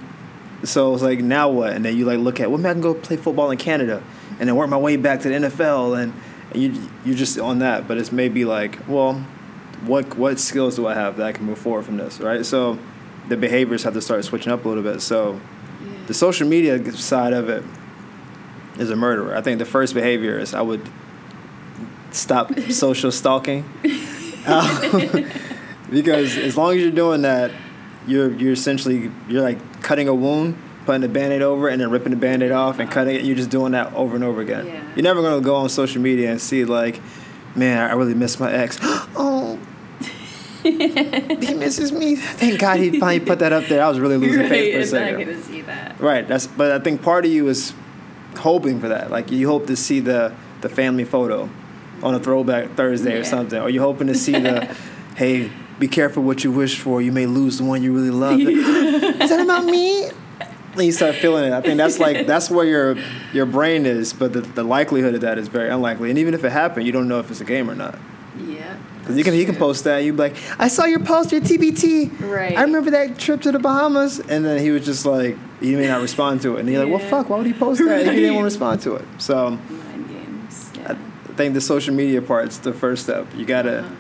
so 0.64 0.94
it's 0.94 1.02
like 1.02 1.20
now 1.20 1.50
what? 1.50 1.72
And 1.72 1.84
then 1.84 1.96
you 1.96 2.04
like 2.04 2.18
look 2.18 2.40
at, 2.40 2.50
well, 2.50 2.58
maybe 2.58 2.70
I 2.70 2.72
can 2.74 2.82
go 2.82 2.94
play 2.94 3.16
football 3.16 3.50
in 3.50 3.58
Canada, 3.58 4.02
and 4.38 4.48
then 4.48 4.56
work 4.56 4.68
my 4.68 4.76
way 4.76 4.96
back 4.96 5.20
to 5.20 5.28
the 5.28 5.34
NFL, 5.34 6.00
and, 6.00 6.12
and 6.52 6.62
you 6.62 6.88
you're 7.04 7.16
just 7.16 7.38
on 7.38 7.60
that. 7.60 7.88
But 7.88 7.98
it's 7.98 8.12
maybe 8.12 8.44
like, 8.44 8.88
well, 8.88 9.14
what 9.84 10.16
what 10.16 10.38
skills 10.38 10.76
do 10.76 10.86
I 10.86 10.94
have 10.94 11.16
that 11.16 11.26
I 11.26 11.32
can 11.32 11.46
move 11.46 11.58
forward 11.58 11.84
from 11.84 11.96
this, 11.96 12.20
right? 12.20 12.44
So 12.44 12.78
the 13.28 13.36
behaviors 13.36 13.82
have 13.82 13.94
to 13.94 14.00
start 14.00 14.24
switching 14.24 14.52
up 14.52 14.64
a 14.64 14.68
little 14.68 14.82
bit. 14.82 15.00
So 15.00 15.40
the 16.06 16.14
social 16.14 16.48
media 16.48 16.92
side 16.92 17.32
of 17.32 17.48
it 17.48 17.62
is 18.78 18.90
a 18.90 18.96
murderer. 18.96 19.36
I 19.36 19.42
think 19.42 19.58
the 19.58 19.64
first 19.64 19.94
behavior 19.94 20.38
is 20.38 20.54
I 20.54 20.62
would 20.62 20.88
stop 22.10 22.58
social 22.70 23.12
stalking. 23.12 23.64
Um, 24.46 25.28
because 25.90 26.36
as 26.36 26.56
long 26.56 26.74
as 26.74 26.82
you're 26.82 26.90
doing 26.90 27.22
that, 27.22 27.50
you're 28.06 28.32
you're 28.32 28.52
essentially 28.52 29.10
you're 29.28 29.42
like 29.42 29.82
cutting 29.82 30.08
a 30.08 30.14
wound, 30.14 30.56
putting 30.84 31.04
a 31.04 31.08
band-aid 31.08 31.42
over 31.42 31.68
it, 31.68 31.72
and 31.72 31.82
then 31.82 31.90
ripping 31.90 32.10
the 32.10 32.16
band-aid 32.16 32.52
off 32.52 32.78
and 32.78 32.90
cutting 32.90 33.16
it. 33.16 33.24
You're 33.24 33.36
just 33.36 33.50
doing 33.50 33.72
that 33.72 33.92
over 33.94 34.14
and 34.14 34.24
over 34.24 34.40
again. 34.40 34.66
Yeah. 34.66 34.82
You're 34.94 35.02
never 35.02 35.22
gonna 35.22 35.40
go 35.40 35.56
on 35.56 35.68
social 35.68 36.02
media 36.02 36.30
and 36.30 36.40
see 36.40 36.64
like, 36.64 37.00
man, 37.54 37.78
I 37.78 37.94
really 37.94 38.14
miss 38.14 38.40
my 38.40 38.52
ex. 38.52 38.78
oh. 38.82 39.58
he 40.62 41.54
misses 41.54 41.92
me. 41.92 42.16
Thank 42.16 42.58
God 42.58 42.80
he 42.80 42.98
finally 42.98 43.24
put 43.24 43.38
that 43.38 43.52
up 43.52 43.66
there. 43.66 43.82
I 43.82 43.88
was 43.88 44.00
really 44.00 44.16
losing 44.16 44.40
right, 44.40 44.48
faith 44.48 44.72
for 44.72 44.78
a 44.78 44.82
it's 44.82 44.92
not 44.92 45.10
gonna 45.12 45.42
see 45.42 45.60
that. 45.62 46.00
Right. 46.00 46.26
That's 46.26 46.46
but 46.46 46.72
I 46.72 46.78
think 46.78 47.02
part 47.02 47.24
of 47.24 47.30
you 47.30 47.48
is 47.48 47.72
hoping 48.36 48.80
for 48.80 48.88
that. 48.88 49.10
Like 49.10 49.30
you 49.30 49.48
hope 49.48 49.66
to 49.68 49.76
see 49.76 50.00
the 50.00 50.34
the 50.60 50.68
family 50.68 51.04
photo 51.04 51.48
on 52.02 52.14
a 52.14 52.20
throwback 52.20 52.72
Thursday 52.72 53.16
or 53.18 53.24
something, 53.24 53.60
or 53.60 53.70
you're 53.70 53.82
hoping 53.82 54.08
to 54.08 54.14
see 54.14 54.32
the 54.32 54.76
hey, 55.16 55.50
be 55.78 55.88
careful 55.88 56.22
what 56.22 56.44
you 56.44 56.50
wish 56.52 56.78
for. 56.78 57.00
You 57.02 57.12
may 57.12 57.26
lose 57.26 57.58
the 57.58 57.64
one 57.64 57.82
you 57.82 57.92
really 57.94 58.10
love. 58.10 58.38
is 58.40 59.30
that 59.30 59.40
about 59.40 59.64
me? 59.64 60.08
And 60.74 60.82
you 60.86 60.92
start 60.92 61.16
feeling 61.16 61.44
it. 61.44 61.52
I 61.52 61.60
think 61.60 61.76
that's 61.76 61.98
like 61.98 62.26
that's 62.26 62.50
where 62.50 62.64
your 62.64 62.96
your 63.32 63.46
brain 63.46 63.84
is, 63.86 64.12
but 64.12 64.32
the, 64.32 64.40
the 64.42 64.62
likelihood 64.62 65.14
of 65.14 65.20
that 65.22 65.38
is 65.38 65.48
very 65.48 65.70
unlikely. 65.70 66.10
And 66.10 66.18
even 66.18 66.34
if 66.34 66.44
it 66.44 66.50
happened, 66.52 66.86
you 66.86 66.92
don't 66.92 67.08
know 67.08 67.18
if 67.18 67.30
it's 67.30 67.40
a 67.40 67.44
game 67.44 67.68
or 67.70 67.74
not. 67.74 67.98
Yeah. 68.46 68.76
Because 69.00 69.16
you 69.16 69.24
can 69.24 69.34
he 69.34 69.44
can 69.44 69.56
post 69.56 69.84
that, 69.84 69.98
you'd 70.04 70.12
be 70.16 70.18
like, 70.24 70.36
I 70.58 70.68
saw 70.68 70.84
your 70.84 71.00
post, 71.00 71.32
your 71.32 71.40
TBT. 71.40 72.20
Right. 72.20 72.56
I 72.56 72.62
remember 72.62 72.90
that 72.92 73.18
trip 73.18 73.40
to 73.42 73.50
the 73.52 73.58
Bahamas, 73.58 74.20
and 74.20 74.44
then 74.44 74.60
he 74.62 74.70
was 74.70 74.84
just 74.84 75.06
like, 75.06 75.36
he 75.60 75.74
may 75.74 75.86
not 75.88 76.02
respond 76.02 76.42
to 76.42 76.56
it, 76.56 76.60
and 76.60 76.68
you're 76.68 76.84
like, 76.84 76.90
well, 77.00 77.08
fuck, 77.10 77.28
why 77.30 77.38
would 77.38 77.46
he 77.46 77.54
post 77.54 77.80
that 77.84 78.00
if 78.02 78.12
he 78.12 78.20
didn't 78.20 78.30
Right. 78.30 78.34
want 78.36 78.42
to 78.42 78.44
respond 78.44 78.80
to 78.82 78.94
it? 78.96 79.04
So 79.16 79.50
Mind 79.52 80.08
games. 80.10 80.70
Yeah. 80.76 80.92
I 80.92 81.32
think 81.32 81.54
the 81.54 81.60
social 81.62 81.94
media 81.94 82.20
part's 82.22 82.58
the 82.58 82.72
first 82.74 83.04
step. 83.04 83.26
You 83.34 83.46
gotta, 83.46 83.78
Uh-huh. 83.80 83.94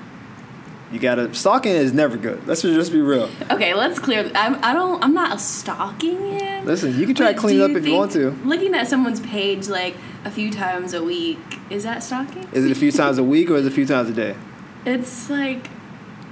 You 0.90 0.98
gotta. 0.98 1.34
Stalking 1.34 1.72
is 1.72 1.92
never 1.92 2.16
good. 2.16 2.46
Let's 2.46 2.62
just 2.62 2.92
be 2.92 3.00
real. 3.00 3.30
Okay, 3.50 3.74
let's 3.74 3.98
clear. 3.98 4.30
I'm, 4.34 4.62
I 4.64 4.72
don't. 4.72 5.02
I'm 5.02 5.14
not 5.14 5.36
a 5.36 5.38
stalking 5.38 6.38
him. 6.38 6.64
Listen, 6.64 6.98
you 6.98 7.06
can 7.06 7.14
try 7.14 7.32
to 7.32 7.38
clean 7.38 7.60
it 7.60 7.70
up 7.70 7.76
if 7.76 7.86
you 7.86 7.94
want 7.94 8.12
to. 8.12 8.30
Looking 8.44 8.74
at 8.74 8.88
someone's 8.88 9.20
page 9.20 9.68
like 9.68 9.96
a 10.24 10.30
few 10.30 10.50
times 10.50 10.94
a 10.94 11.02
week 11.02 11.38
is 11.70 11.84
that 11.84 12.02
stalking? 12.02 12.48
Is 12.52 12.64
it 12.64 12.72
a 12.72 12.74
few 12.74 12.92
times 12.92 13.18
a 13.18 13.24
week 13.34 13.50
or 13.50 13.56
is 13.56 13.66
it 13.66 13.72
a 13.72 13.74
few 13.74 13.86
times 13.86 14.08
a 14.10 14.12
day? 14.12 14.34
It's 14.86 15.28
like 15.28 15.68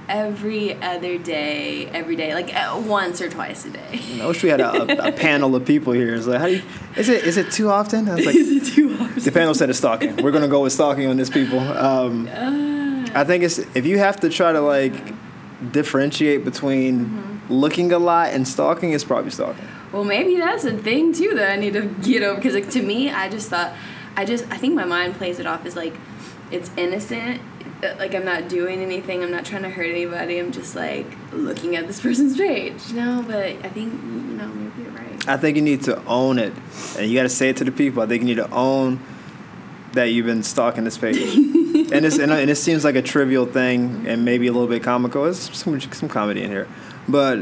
every 0.09 0.73
other 0.81 1.17
day, 1.17 1.87
every 1.87 2.15
day, 2.15 2.33
like 2.33 2.53
uh, 2.55 2.81
once 2.85 3.21
or 3.21 3.29
twice 3.29 3.65
a 3.65 3.69
day. 3.69 3.99
I 4.21 4.25
wish 4.25 4.41
we 4.41 4.49
had 4.49 4.61
a, 4.61 5.05
a, 5.05 5.09
a 5.09 5.11
panel 5.15 5.55
of 5.55 5.65
people 5.65 5.93
here. 5.93 6.15
It's 6.15 6.25
like, 6.25 6.39
how 6.39 6.47
do 6.47 6.55
you? 6.55 6.63
Is 6.95 7.09
it 7.09 7.23
is 7.25 7.37
it 7.37 7.51
too 7.51 7.69
often? 7.69 8.09
I 8.09 8.15
was 8.15 8.25
like, 8.27 8.35
is 8.35 8.49
it 8.49 8.73
too 8.73 8.97
hours? 8.99 9.25
the 9.25 9.31
panel 9.31 9.53
said 9.53 9.69
it's 9.69 9.79
stalking. 9.79 10.15
We're 10.17 10.31
gonna 10.31 10.47
go 10.47 10.61
with 10.63 10.73
stalking 10.73 11.07
on 11.07 11.17
this, 11.17 11.29
people. 11.29 11.59
Um, 11.59 12.27
I 13.13 13.23
think 13.23 13.43
it's 13.43 13.59
if 13.75 13.85
you 13.85 13.97
have 13.99 14.19
to 14.21 14.29
try 14.29 14.51
to 14.51 14.61
like 14.61 14.93
differentiate 15.71 16.43
between 16.45 17.05
Mm-hmm. 17.05 17.53
looking 17.53 17.91
a 17.93 17.99
lot 17.99 18.33
and 18.33 18.47
stalking, 18.47 18.91
it's 18.91 19.03
probably 19.03 19.31
stalking. 19.31 19.65
Well, 19.93 20.03
maybe 20.03 20.35
that's 20.37 20.65
a 20.65 20.77
thing 20.77 21.13
too 21.13 21.33
that 21.35 21.51
I 21.51 21.55
need 21.55 21.73
to 21.73 21.83
get 22.03 22.21
over. 22.23 22.35
Because 22.35 22.53
like, 22.55 22.69
to 22.71 22.81
me, 22.81 23.09
I 23.09 23.29
just 23.29 23.49
thought, 23.49 23.73
I 24.17 24.25
just, 24.25 24.45
I 24.51 24.57
think 24.57 24.73
my 24.75 24.83
mind 24.83 25.15
plays 25.15 25.39
it 25.39 25.45
off 25.47 25.65
as 25.65 25.75
like, 25.75 25.93
it's 26.51 26.69
innocent. 26.75 27.39
uh, 27.83 27.95
Like 27.97 28.13
I'm 28.13 28.25
not 28.25 28.49
doing 28.49 28.81
anything. 28.81 29.23
I'm 29.23 29.31
not 29.31 29.45
trying 29.45 29.63
to 29.63 29.69
hurt 29.69 29.85
anybody. 29.89 30.39
I'm 30.39 30.51
just 30.51 30.75
like 30.75 31.07
looking 31.31 31.75
at 31.77 31.87
this 31.87 32.01
person's 32.05 32.35
page. 32.37 32.91
No, 32.93 33.23
but 33.25 33.37
I 33.63 33.69
think 33.69 33.93
you 33.93 34.35
know 34.37 34.47
maybe 34.47 34.83
you're 34.83 34.91
right. 34.91 35.27
I 35.29 35.37
think 35.37 35.55
you 35.55 35.61
need 35.63 35.83
to 35.83 36.03
own 36.05 36.37
it, 36.39 36.53
and 36.97 37.09
you 37.09 37.15
got 37.17 37.23
to 37.23 37.29
say 37.29 37.49
it 37.49 37.57
to 37.57 37.63
the 37.63 37.71
people. 37.71 38.03
I 38.03 38.07
think 38.07 38.21
you 38.21 38.27
need 38.27 38.37
to 38.37 38.49
own 38.51 38.99
that 39.97 40.11
you've 40.11 40.25
been 40.27 40.43
stalking 40.43 40.83
this 40.83 40.97
page, 40.97 41.17
and 41.35 42.05
it's 42.05 42.19
and, 42.19 42.31
and 42.31 42.49
it 42.49 42.55
seems 42.55 42.83
like 42.83 42.95
a 42.95 43.01
trivial 43.01 43.45
thing 43.45 44.05
and 44.07 44.23
maybe 44.23 44.47
a 44.47 44.51
little 44.51 44.67
bit 44.67 44.83
comical. 44.83 45.23
There's 45.23 45.39
some 45.55 45.79
some 45.81 46.07
comedy 46.07 46.43
in 46.43 46.51
here, 46.51 46.67
but 47.07 47.39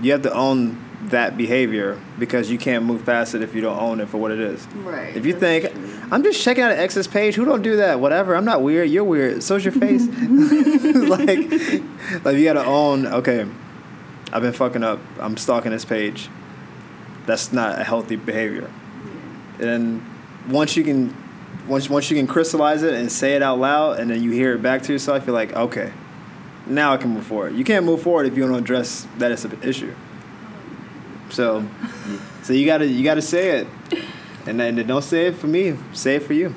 you 0.00 0.12
have 0.12 0.22
to 0.22 0.32
own 0.32 0.82
that 1.02 1.36
behavior 1.36 2.00
because 2.18 2.50
you 2.50 2.58
can't 2.58 2.84
move 2.84 3.04
past 3.04 3.34
it 3.34 3.42
if 3.42 3.54
you 3.54 3.60
don't 3.60 3.78
own 3.78 4.00
it 4.00 4.08
for 4.08 4.18
what 4.18 4.30
it 4.30 4.38
is. 4.38 4.66
Right. 4.68 5.16
If 5.16 5.26
you 5.26 5.34
think 5.34 5.66
I'm 6.12 6.22
just 6.22 6.40
checking 6.42 6.62
out 6.62 6.72
an 6.72 6.78
ex's 6.78 7.08
page, 7.08 7.34
who 7.34 7.44
don't 7.44 7.62
do 7.62 7.76
that? 7.76 7.98
Whatever. 7.98 8.36
I'm 8.36 8.44
not 8.44 8.62
weird. 8.62 8.88
You're 8.88 9.04
weird. 9.04 9.42
So's 9.42 9.64
your 9.64 9.72
face. 9.72 10.06
like, 10.94 11.50
like 12.24 12.36
you 12.36 12.44
gotta 12.44 12.64
own. 12.64 13.06
Okay, 13.06 13.46
I've 14.32 14.42
been 14.42 14.52
fucking 14.52 14.84
up. 14.84 15.00
I'm 15.18 15.36
stalking 15.36 15.72
this 15.72 15.84
page. 15.84 16.28
That's 17.26 17.52
not 17.52 17.80
a 17.80 17.84
healthy 17.84 18.16
behavior. 18.16 18.70
And 19.58 20.02
once 20.48 20.76
you 20.76 20.84
can, 20.84 21.14
once 21.70 21.88
once 21.88 22.10
you 22.10 22.16
can 22.16 22.26
crystallize 22.26 22.82
it 22.82 22.92
and 22.94 23.10
say 23.10 23.34
it 23.34 23.42
out 23.42 23.58
loud, 23.58 23.98
and 24.00 24.10
then 24.10 24.22
you 24.22 24.30
hear 24.32 24.52
it 24.54 24.60
back 24.62 24.82
to 24.82 24.92
yourself, 24.92 25.26
you're 25.26 25.32
like, 25.34 25.54
okay, 25.54 25.92
now 26.66 26.92
I 26.92 26.96
can 26.96 27.10
move 27.10 27.24
forward. 27.26 27.54
You 27.54 27.64
can't 27.64 27.86
move 27.86 28.02
forward 28.02 28.26
if 28.26 28.36
you 28.36 28.46
don't 28.46 28.56
address 28.58 29.06
that 29.18 29.30
as 29.30 29.44
an 29.44 29.56
issue. 29.62 29.94
So, 31.30 31.64
so 32.42 32.52
you 32.52 32.66
gotta 32.66 32.86
you 32.86 33.04
gotta 33.04 33.22
say 33.22 33.60
it, 33.60 33.66
and 34.46 34.58
then 34.58 34.74
don't 34.86 35.02
say 35.02 35.26
it 35.28 35.36
for 35.36 35.46
me. 35.46 35.76
Say 35.92 36.16
it 36.16 36.24
for 36.24 36.32
you. 36.32 36.54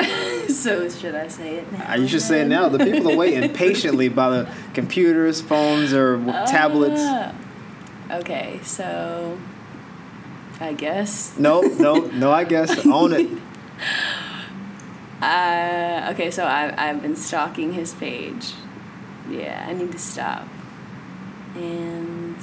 so 0.48 0.88
should 0.88 1.14
I 1.14 1.28
say 1.28 1.58
it 1.58 1.72
now? 1.72 1.92
Uh, 1.92 1.96
You 1.96 2.08
should 2.08 2.22
say 2.22 2.40
it 2.42 2.48
now. 2.48 2.68
The 2.68 2.78
people 2.84 3.12
are 3.12 3.16
waiting 3.16 3.52
patiently 3.54 4.08
by 4.08 4.30
the 4.30 4.54
computers, 4.74 5.40
phones, 5.40 5.92
or 5.92 6.16
w- 6.16 6.46
tablets. 6.46 7.02
Okay, 8.10 8.58
so 8.64 9.38
I 10.58 10.72
guess. 10.72 11.38
No, 11.38 11.60
no, 11.60 11.94
no. 12.06 12.32
I 12.32 12.42
guess 12.42 12.84
own 12.86 13.12
it. 13.12 13.28
Uh, 15.20 16.08
okay, 16.12 16.30
so 16.30 16.44
I, 16.44 16.72
I've 16.78 17.02
been 17.02 17.14
stalking 17.14 17.74
his 17.74 17.92
page. 17.92 18.54
Yeah, 19.28 19.66
I 19.68 19.74
need 19.74 19.92
to 19.92 19.98
stop. 19.98 20.48
And 21.54 22.38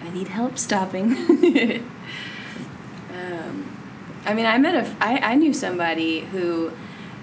I 0.00 0.10
need 0.10 0.28
help 0.28 0.58
stopping. 0.58 1.16
um, 3.12 3.76
I 4.24 4.32
mean, 4.32 4.46
I 4.46 4.58
met 4.58 4.76
a, 4.76 4.96
I, 5.00 5.32
I 5.32 5.34
knew 5.34 5.52
somebody 5.52 6.20
who 6.20 6.70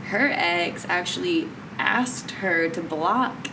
her 0.07 0.29
ex 0.33 0.85
actually 0.89 1.47
asked 1.77 2.31
her 2.31 2.67
to 2.69 2.81
block 2.81 3.47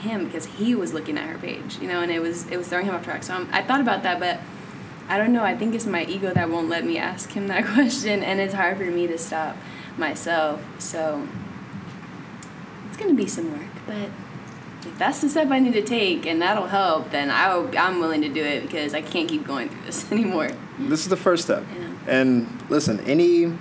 him 0.00 0.26
because 0.26 0.46
he 0.46 0.74
was 0.74 0.94
looking 0.94 1.18
at 1.18 1.28
her 1.28 1.38
page, 1.38 1.78
you 1.78 1.88
know, 1.88 2.02
and 2.02 2.12
it 2.12 2.20
was 2.20 2.46
it 2.48 2.56
was 2.56 2.68
throwing 2.68 2.86
him 2.86 2.94
off 2.94 3.04
track. 3.04 3.24
So 3.24 3.34
I'm, 3.34 3.48
I 3.52 3.62
thought 3.62 3.80
about 3.80 4.04
that, 4.04 4.20
but 4.20 4.38
I 5.08 5.18
don't 5.18 5.32
know. 5.32 5.44
I 5.44 5.56
think 5.56 5.74
it's 5.74 5.86
my 5.86 6.04
ego 6.04 6.32
that 6.32 6.50
won't 6.50 6.68
let 6.68 6.84
me 6.84 6.98
ask 6.98 7.30
him 7.32 7.48
that 7.48 7.64
question, 7.74 8.22
and 8.22 8.40
it's 8.40 8.54
hard 8.54 8.78
for 8.78 8.84
me 8.84 9.06
to 9.06 9.18
stop 9.18 9.56
myself. 9.96 10.62
So 10.78 11.26
it's 12.88 12.96
gonna 12.96 13.14
be 13.14 13.26
some 13.26 13.52
work, 13.52 13.70
but 13.86 14.10
if 14.86 14.98
that's 14.98 15.20
the 15.20 15.28
step 15.28 15.50
I 15.50 15.58
need 15.58 15.74
to 15.74 15.82
take 15.82 16.26
and 16.26 16.40
that'll 16.40 16.68
help, 16.68 17.10
then 17.10 17.30
I'll, 17.30 17.70
I'm 17.76 17.98
willing 17.98 18.22
to 18.22 18.28
do 18.28 18.42
it 18.42 18.62
because 18.62 18.94
I 18.94 19.02
can't 19.02 19.28
keep 19.28 19.46
going 19.46 19.68
through 19.68 19.84
this 19.86 20.10
anymore. 20.12 20.50
This 20.78 21.00
is 21.00 21.08
the 21.08 21.16
first 21.16 21.44
step. 21.44 21.64
Yeah. 21.76 21.88
And 22.06 22.70
listen, 22.70 23.00
any 23.00 23.52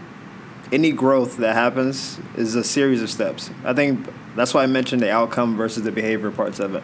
any 0.71 0.91
growth 0.91 1.37
that 1.37 1.53
happens 1.53 2.19
is 2.35 2.55
a 2.55 2.63
series 2.63 3.01
of 3.01 3.09
steps. 3.09 3.51
I 3.63 3.73
think 3.73 4.07
that's 4.35 4.53
why 4.53 4.63
I 4.63 4.65
mentioned 4.65 5.01
the 5.01 5.11
outcome 5.11 5.55
versus 5.55 5.83
the 5.83 5.91
behavior 5.91 6.31
parts 6.31 6.59
of 6.59 6.75
it. 6.75 6.83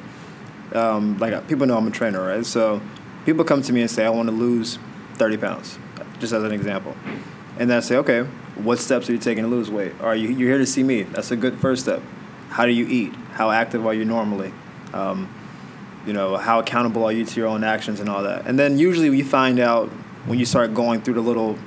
Um, 0.75 1.17
like 1.17 1.33
uh, 1.33 1.41
people 1.41 1.65
know 1.65 1.77
I'm 1.77 1.87
a 1.87 1.91
trainer, 1.91 2.25
right? 2.25 2.45
So 2.45 2.79
people 3.25 3.43
come 3.43 3.61
to 3.61 3.73
me 3.73 3.81
and 3.81 3.89
say, 3.89 4.05
I 4.05 4.09
want 4.09 4.29
to 4.29 4.35
lose 4.35 4.79
30 5.15 5.37
pounds, 5.37 5.77
just 6.19 6.33
as 6.33 6.43
an 6.43 6.51
example. 6.51 6.95
And 7.57 7.69
then 7.69 7.77
I 7.77 7.79
say, 7.81 7.97
okay, 7.97 8.23
what 8.55 8.79
steps 8.79 9.09
are 9.09 9.13
you 9.13 9.17
taking 9.17 9.43
to 9.43 9.49
lose 9.49 9.69
weight? 9.69 9.93
Are 10.01 10.15
you 10.15 10.29
you're 10.29 10.49
here 10.49 10.57
to 10.57 10.65
see 10.65 10.83
me? 10.83 11.03
That's 11.03 11.31
a 11.31 11.35
good 11.35 11.57
first 11.59 11.83
step. 11.83 12.01
How 12.49 12.65
do 12.65 12.71
you 12.71 12.87
eat? 12.87 13.13
How 13.33 13.51
active 13.51 13.85
are 13.85 13.93
you 13.93 14.05
normally? 14.05 14.53
Um, 14.93 15.33
you 16.05 16.13
know, 16.13 16.37
how 16.37 16.59
accountable 16.59 17.05
are 17.05 17.11
you 17.11 17.25
to 17.25 17.39
your 17.39 17.47
own 17.47 17.63
actions 17.63 17.99
and 17.99 18.09
all 18.09 18.23
that? 18.23 18.47
And 18.47 18.57
then 18.57 18.77
usually 18.77 19.09
we 19.09 19.21
find 19.21 19.59
out 19.59 19.89
when 20.25 20.39
you 20.39 20.45
start 20.45 20.73
going 20.73 21.01
through 21.01 21.15
the 21.15 21.21
little 21.21 21.57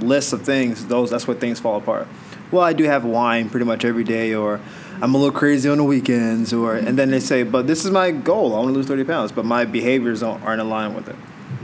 list 0.00 0.32
of 0.32 0.42
things, 0.42 0.86
those 0.86 1.10
that's 1.10 1.26
where 1.26 1.36
things 1.36 1.60
fall 1.60 1.76
apart. 1.76 2.06
Well, 2.50 2.62
I 2.62 2.72
do 2.72 2.84
have 2.84 3.04
wine 3.04 3.48
pretty 3.50 3.66
much 3.66 3.84
every 3.84 4.04
day, 4.04 4.34
or 4.34 4.60
I'm 5.04 5.14
a 5.14 5.18
little 5.18 5.38
crazy 5.38 5.68
on 5.68 5.76
the 5.76 5.84
weekends, 5.84 6.54
or 6.54 6.76
and 6.76 6.98
then 6.98 7.10
they 7.10 7.20
say, 7.20 7.42
but 7.42 7.66
this 7.66 7.84
is 7.84 7.90
my 7.90 8.10
goal. 8.10 8.54
I 8.54 8.60
want 8.60 8.68
to 8.68 8.72
lose 8.72 8.86
30 8.86 9.04
pounds, 9.04 9.32
but 9.32 9.44
my 9.44 9.66
behaviors 9.66 10.20
don't, 10.20 10.42
aren't 10.42 10.62
in 10.62 10.70
line 10.70 10.94
with 10.94 11.10
it. 11.10 11.16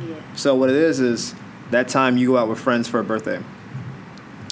Yeah. 0.07 0.16
So 0.35 0.55
what 0.55 0.68
it 0.68 0.76
is 0.76 1.00
is 1.00 1.35
that 1.70 1.88
time 1.88 2.18
you 2.18 2.26
go 2.26 2.37
out 2.37 2.50
with 2.50 2.59
friends 2.59 2.87
for 2.87 3.00
a 3.00 3.03
birthday, 3.03 3.42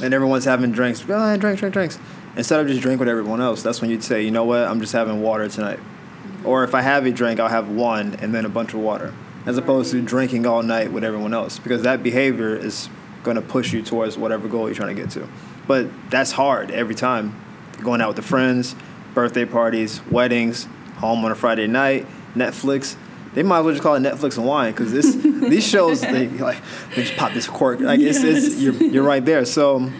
and 0.00 0.14
everyone's 0.14 0.46
having 0.46 0.72
drinks. 0.72 1.04
Oh, 1.06 1.36
drink, 1.36 1.58
drink, 1.58 1.74
drinks. 1.74 1.98
Instead 2.34 2.60
of 2.60 2.66
just 2.66 2.80
drink 2.80 2.98
with 2.98 3.10
everyone 3.10 3.42
else, 3.42 3.62
that's 3.62 3.82
when 3.82 3.90
you'd 3.90 4.02
say, 4.02 4.22
you 4.24 4.30
know 4.30 4.44
what, 4.44 4.66
I'm 4.66 4.80
just 4.80 4.94
having 4.94 5.20
water 5.20 5.46
tonight. 5.50 5.80
Mm-hmm. 5.80 6.46
Or 6.46 6.64
if 6.64 6.74
I 6.74 6.80
have 6.80 7.04
a 7.04 7.10
drink, 7.10 7.40
I'll 7.40 7.48
have 7.48 7.68
one 7.68 8.14
and 8.22 8.34
then 8.34 8.46
a 8.46 8.48
bunch 8.48 8.72
of 8.72 8.80
water, 8.80 9.12
as 9.44 9.58
opposed 9.58 9.90
to 9.90 10.00
drinking 10.00 10.46
all 10.46 10.62
night 10.62 10.92
with 10.92 11.04
everyone 11.04 11.34
else, 11.34 11.58
because 11.58 11.82
that 11.82 12.02
behavior 12.02 12.56
is 12.56 12.88
going 13.22 13.34
to 13.34 13.42
push 13.42 13.70
you 13.74 13.82
towards 13.82 14.16
whatever 14.16 14.48
goal 14.48 14.64
you're 14.66 14.74
trying 14.74 14.96
to 14.96 15.02
get 15.02 15.10
to. 15.10 15.28
But 15.66 15.88
that's 16.08 16.32
hard 16.32 16.70
every 16.70 16.94
time. 16.94 17.38
Going 17.78 18.00
out 18.00 18.08
with 18.08 18.16
the 18.16 18.22
friends, 18.22 18.74
birthday 19.14 19.44
parties, 19.44 20.00
weddings, 20.10 20.66
home 20.96 21.24
on 21.24 21.32
a 21.32 21.34
Friday 21.34 21.66
night, 21.66 22.06
Netflix. 22.34 22.96
They 23.34 23.42
might 23.42 23.58
as 23.58 23.64
well 23.64 23.74
just 23.74 23.82
call 23.82 23.94
it 23.94 24.00
Netflix 24.00 24.36
and 24.36 24.46
wine 24.46 24.72
because 24.72 24.92
this 24.92 25.14
these 25.14 25.66
shows 25.66 26.00
they 26.00 26.28
like 26.28 26.58
they 26.94 27.02
just 27.02 27.16
pop 27.16 27.32
this 27.32 27.46
cork 27.46 27.80
like 27.80 28.00
it's, 28.00 28.22
it's 28.22 28.56
you're, 28.56 28.74
you're 28.74 29.04
right 29.04 29.24
there. 29.24 29.44
So 29.44 29.90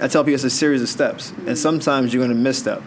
I 0.00 0.08
tell 0.08 0.22
people 0.24 0.34
it's 0.34 0.44
a 0.44 0.50
series 0.50 0.82
of 0.82 0.88
steps, 0.88 1.32
and 1.46 1.56
sometimes 1.56 2.12
you're 2.12 2.22
gonna 2.22 2.38
misstep. 2.38 2.82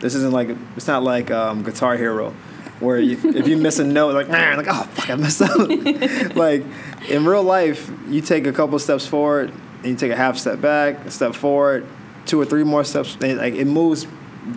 This 0.00 0.14
isn't 0.14 0.32
like 0.32 0.50
it's 0.76 0.86
not 0.86 1.02
like 1.02 1.30
um, 1.30 1.62
Guitar 1.62 1.96
Hero, 1.96 2.34
where 2.80 2.98
you, 2.98 3.18
if 3.34 3.48
you 3.48 3.56
miss 3.56 3.78
a 3.78 3.84
note, 3.84 4.14
like 4.14 4.28
man, 4.28 4.56
like 4.56 4.66
oh 4.68 4.82
fuck, 4.82 5.10
I 5.10 5.14
messed 5.16 5.42
up. 5.42 5.56
like 6.36 6.64
in 7.08 7.24
real 7.24 7.42
life, 7.42 7.90
you 8.08 8.20
take 8.20 8.46
a 8.46 8.52
couple 8.52 8.78
steps 8.78 9.06
forward, 9.06 9.50
and 9.78 9.86
you 9.86 9.96
take 9.96 10.12
a 10.12 10.16
half 10.16 10.36
step 10.36 10.60
back, 10.60 11.06
a 11.06 11.10
step 11.10 11.34
forward, 11.34 11.86
two 12.28 12.40
or 12.40 12.44
three 12.44 12.62
more 12.62 12.84
steps. 12.84 13.16
And, 13.20 13.38
like 13.38 13.54
it 13.54 13.64
moves 13.64 14.06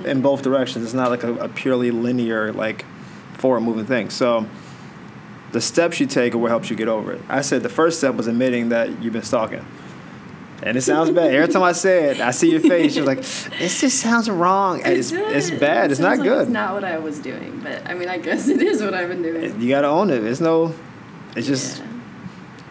in 0.05 0.21
both 0.21 0.43
directions. 0.43 0.85
It's 0.85 0.93
not 0.93 1.09
like 1.09 1.23
a, 1.23 1.33
a 1.35 1.49
purely 1.49 1.89
linear 1.89 2.53
like 2.53 2.85
forward 3.37 3.61
moving 3.61 3.85
thing. 3.85 4.09
So 4.11 4.45
the 5.51 5.61
steps 5.61 5.99
you 5.99 6.05
take 6.05 6.35
are 6.35 6.37
what 6.37 6.49
helps 6.51 6.69
you 6.69 6.75
get 6.75 6.87
over 6.87 7.13
it. 7.13 7.21
I 7.27 7.41
said 7.41 7.63
the 7.63 7.69
first 7.69 7.97
step 7.97 8.15
was 8.15 8.27
admitting 8.27 8.69
that 8.69 9.01
you've 9.01 9.13
been 9.13 9.23
stalking. 9.23 9.65
And 10.63 10.77
it 10.77 10.81
sounds 10.81 11.09
bad. 11.09 11.33
Every 11.33 11.51
time 11.51 11.63
I 11.63 11.71
say 11.71 12.11
it, 12.11 12.19
I 12.21 12.29
see 12.29 12.51
your 12.51 12.59
face. 12.59 12.95
You're 12.95 13.03
like, 13.03 13.17
this 13.57 13.81
just 13.81 13.99
sounds 13.99 14.29
wrong. 14.29 14.83
And 14.83 14.93
It's, 14.95 15.11
it's 15.11 15.49
bad. 15.49 15.85
It 15.85 15.93
It's 15.93 15.99
not 15.99 16.17
like 16.19 16.23
good. 16.23 16.41
It's 16.43 16.51
not 16.51 16.75
what 16.75 16.83
I 16.83 16.99
was 16.99 17.17
doing, 17.17 17.61
but 17.63 17.89
I 17.89 17.95
mean, 17.95 18.07
I 18.07 18.19
guess 18.19 18.47
it 18.47 18.61
is 18.61 18.79
what 18.79 18.93
I've 18.93 19.09
been 19.09 19.23
doing. 19.23 19.59
You 19.59 19.67
gotta 19.69 19.87
own 19.87 20.11
it. 20.11 20.23
It's 20.23 20.39
no, 20.39 20.75
it's 21.35 21.47
just, 21.47 21.79
Yeah. 21.79 21.85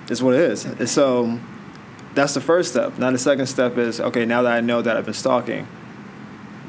it's 0.08 0.22
what 0.22 0.34
it 0.34 0.40
is. 0.40 0.64
And 0.66 0.88
so 0.88 1.36
that's 2.14 2.34
the 2.34 2.40
first 2.40 2.70
step. 2.72 2.98
Now 2.98 3.10
the 3.10 3.18
second 3.18 3.46
step 3.46 3.78
is 3.78 4.00
okay. 4.00 4.24
Now 4.24 4.42
that 4.42 4.52
I 4.52 4.60
know 4.60 4.82
that 4.82 4.96
I've 4.96 5.04
been 5.04 5.14
stalking, 5.14 5.66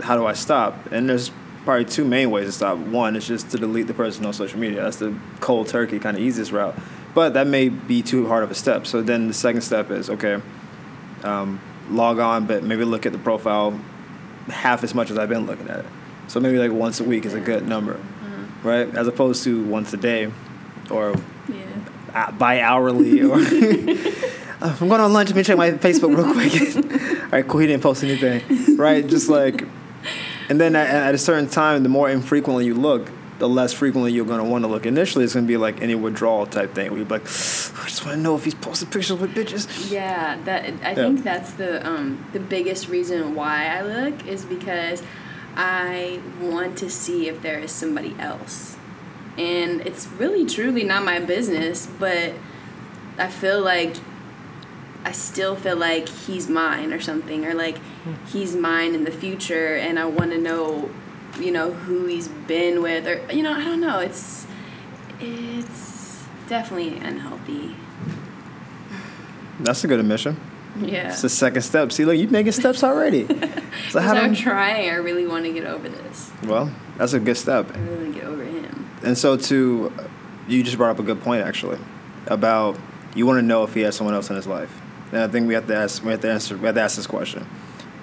how 0.02 0.16
do 0.16 0.26
I 0.26 0.34
stop? 0.34 0.92
And 0.92 1.10
there's 1.10 1.32
probably 1.66 1.86
two 1.86 2.06
main 2.06 2.32
ways 2.32 2.48
to 2.48 2.52
stop. 2.52 2.78
One 2.78 3.16
is 3.16 3.28
just 3.28 3.52
to 3.52 3.58
delete 3.58 3.88
the 3.88 3.94
person 3.94 4.26
on 4.26 4.34
social 4.34 4.60
media. 4.60 4.82
That's 4.82 4.98
the 4.98 5.16
cold 5.40 5.68
turkey 5.68 6.00
kind 6.00 6.18
of 6.18 6.24
easiest 6.24 6.52
route. 6.52 6.76
But 7.14 7.34
that 7.34 7.46
may 7.48 7.70
be 7.70 8.02
too 8.02 8.28
hard 8.28 8.44
of 8.44 8.52
a 8.52 8.56
step. 8.56 8.88
So 8.88 9.02
then 9.02 9.28
the 9.28 9.34
second 9.34 9.62
step 9.62 9.92
is 9.92 10.10
okay. 10.10 10.42
Um, 11.24 11.60
log 11.90 12.20
on, 12.20 12.46
but 12.48 12.64
maybe 12.64 12.84
look 12.86 13.06
at 13.06 13.12
the 13.12 13.20
profile 13.20 13.80
half 14.48 14.84
as 14.84 14.96
much 14.96 15.12
as 15.12 15.18
I've 15.18 15.30
been 15.30 15.46
looking 15.46 15.70
at 15.70 15.80
it. 15.82 15.86
So 16.28 16.40
maybe 16.40 16.58
like 16.58 16.72
once 16.72 17.00
a 17.00 17.04
week 17.04 17.26
is 17.26 17.34
a 17.34 17.40
good 17.40 17.68
number, 17.68 18.00
right? 18.64 18.88
As 18.96 19.08
opposed 19.08 19.44
to 19.44 19.64
once 19.66 19.94
a 19.94 19.98
day, 19.98 20.32
or 20.90 21.14
Yeah. 21.50 22.32
bi 22.32 22.62
hourly, 22.62 23.22
or 23.22 23.38
I'm 24.80 24.90
going 24.90 25.02
on 25.02 25.12
lunch. 25.12 25.30
Let 25.30 25.36
me 25.38 25.44
check 25.44 25.58
my 25.58 25.72
Facebook 25.72 26.16
real 26.16 26.32
quick. 26.34 27.22
All 27.24 27.30
right, 27.30 27.48
cool. 27.48 27.62
He 27.62 27.68
didn't 27.68 27.82
post 27.82 28.04
anything, 28.04 28.78
right? 28.78 29.06
Just 29.06 29.28
like, 29.28 29.64
and 30.50 30.62
then 30.62 30.76
at, 30.76 30.88
at 30.88 31.16
a 31.16 31.18
certain 31.18 31.50
time, 31.50 31.82
the 31.82 31.90
more 31.90 32.10
infrequently 32.10 32.66
you 32.66 32.76
look, 32.76 33.10
the 33.40 33.50
less 33.50 33.74
frequently 33.74 34.12
you're 34.12 34.26
going 34.26 34.38
to 34.38 34.48
want 34.48 34.64
to 34.64 34.68
look. 34.68 34.86
Initially, 34.86 35.26
it's 35.26 35.34
going 35.34 35.48
to 35.48 35.48
be 35.48 35.58
like 35.58 35.82
any 35.82 35.96
withdrawal 35.96 36.46
type 36.46 36.76
thing 36.76 36.92
where 36.92 37.00
you're 37.00 37.08
like, 37.08 37.24
I 37.24 37.88
just 37.88 38.06
want 38.06 38.18
to 38.18 38.22
know 38.22 38.36
if 38.36 38.44
he's 38.44 38.54
posting 38.54 38.90
pictures 38.92 39.18
with 39.20 39.34
bitches. 39.34 39.92
Yeah, 39.92 40.40
that 40.44 40.66
I 40.84 40.94
think 40.94 41.24
that's 41.24 41.54
the 41.54 41.86
um, 41.88 42.24
the 42.32 42.40
biggest 42.40 42.88
reason 42.88 43.34
why 43.34 43.66
I 43.66 43.82
look 43.82 44.28
is 44.28 44.46
because 44.46 45.02
I 45.56 46.22
want 46.40 46.78
to 46.78 46.90
see 46.92 47.28
if 47.28 47.42
there 47.42 47.58
is 47.58 47.72
somebody 47.72 48.16
else, 48.20 48.78
and 49.40 49.82
it's 49.82 50.06
really 50.06 50.46
truly 50.46 50.84
not 50.84 51.04
my 51.04 51.20
business. 51.20 51.88
But 51.88 52.34
I 53.18 53.28
feel 53.28 53.60
like 53.60 53.96
I 55.04 55.12
still 55.14 55.56
feel 55.56 55.76
like 55.78 56.08
he's 56.08 56.48
mine 56.50 56.94
or 56.94 57.00
something, 57.00 57.46
or 57.46 57.54
like 57.54 57.78
he's 58.28 58.56
mine 58.56 58.94
in 58.94 59.04
the 59.04 59.12
future, 59.12 59.76
and 59.76 59.98
I 59.98 60.06
want 60.06 60.32
to 60.32 60.38
know, 60.38 60.90
you 61.40 61.52
know, 61.52 61.72
who 61.72 62.06
he's 62.06 62.28
been 62.28 62.82
with, 62.82 63.08
or 63.08 63.22
you 63.34 63.42
know, 63.44 63.54
I 63.54 63.64
don't 63.64 63.82
know. 63.82 64.00
It's 64.00 64.46
it's 65.20 66.24
definitely 66.48 66.98
unhealthy. 66.98 67.76
That's 69.60 69.84
a 69.84 69.88
good 69.88 70.00
admission. 70.00 70.40
Yeah. 70.80 71.10
It's 71.10 71.22
the 71.22 71.30
second 71.30 71.62
step. 71.64 71.92
See, 71.92 72.06
look, 72.06 72.18
you're 72.18 72.30
making 72.30 72.54
steps 72.54 72.84
already. 72.84 73.28
So 73.90 74.00
how 74.00 74.14
I'm 74.14 74.36
trying. 74.36 74.90
I 74.90 74.96
really 74.96 75.26
want 75.28 75.46
to 75.46 75.52
get 75.52 75.66
over 75.66 75.90
this. 75.90 76.32
well, 76.44 76.72
that's 76.98 77.14
a 77.14 77.20
good 77.20 77.36
step. 77.36 77.76
I 77.76 77.80
really 77.80 78.04
want 78.04 78.14
to 78.14 78.20
get 78.20 78.30
over 78.30 78.44
him. 78.44 78.90
and 79.04 79.18
so 79.18 79.36
to 79.36 79.92
you 80.48 80.64
just 80.64 80.78
brought 80.78 80.92
up 80.92 81.00
a 81.00 81.04
good 81.04 81.22
point 81.22 81.42
actually 81.44 81.80
about 82.28 82.78
you 83.16 83.26
want 83.26 83.40
to 83.40 83.42
know 83.42 83.64
if 83.64 83.74
he 83.74 83.82
has 83.82 83.96
someone 83.96 84.14
else 84.14 84.30
in 84.30 84.36
his 84.36 84.48
life, 84.48 84.81
and 85.12 85.22
I 85.22 85.28
think 85.28 85.48
we 85.48 85.54
have 85.54 85.68
to 85.68 85.76
ask 85.76 86.04
we 86.04 86.12
have 86.12 86.22
to 86.22 86.32
answer 86.32 86.58
we 86.58 86.66
have 86.66 86.76
to 86.76 86.82
ask 86.82 86.96
this 86.96 87.08
question. 87.08 87.46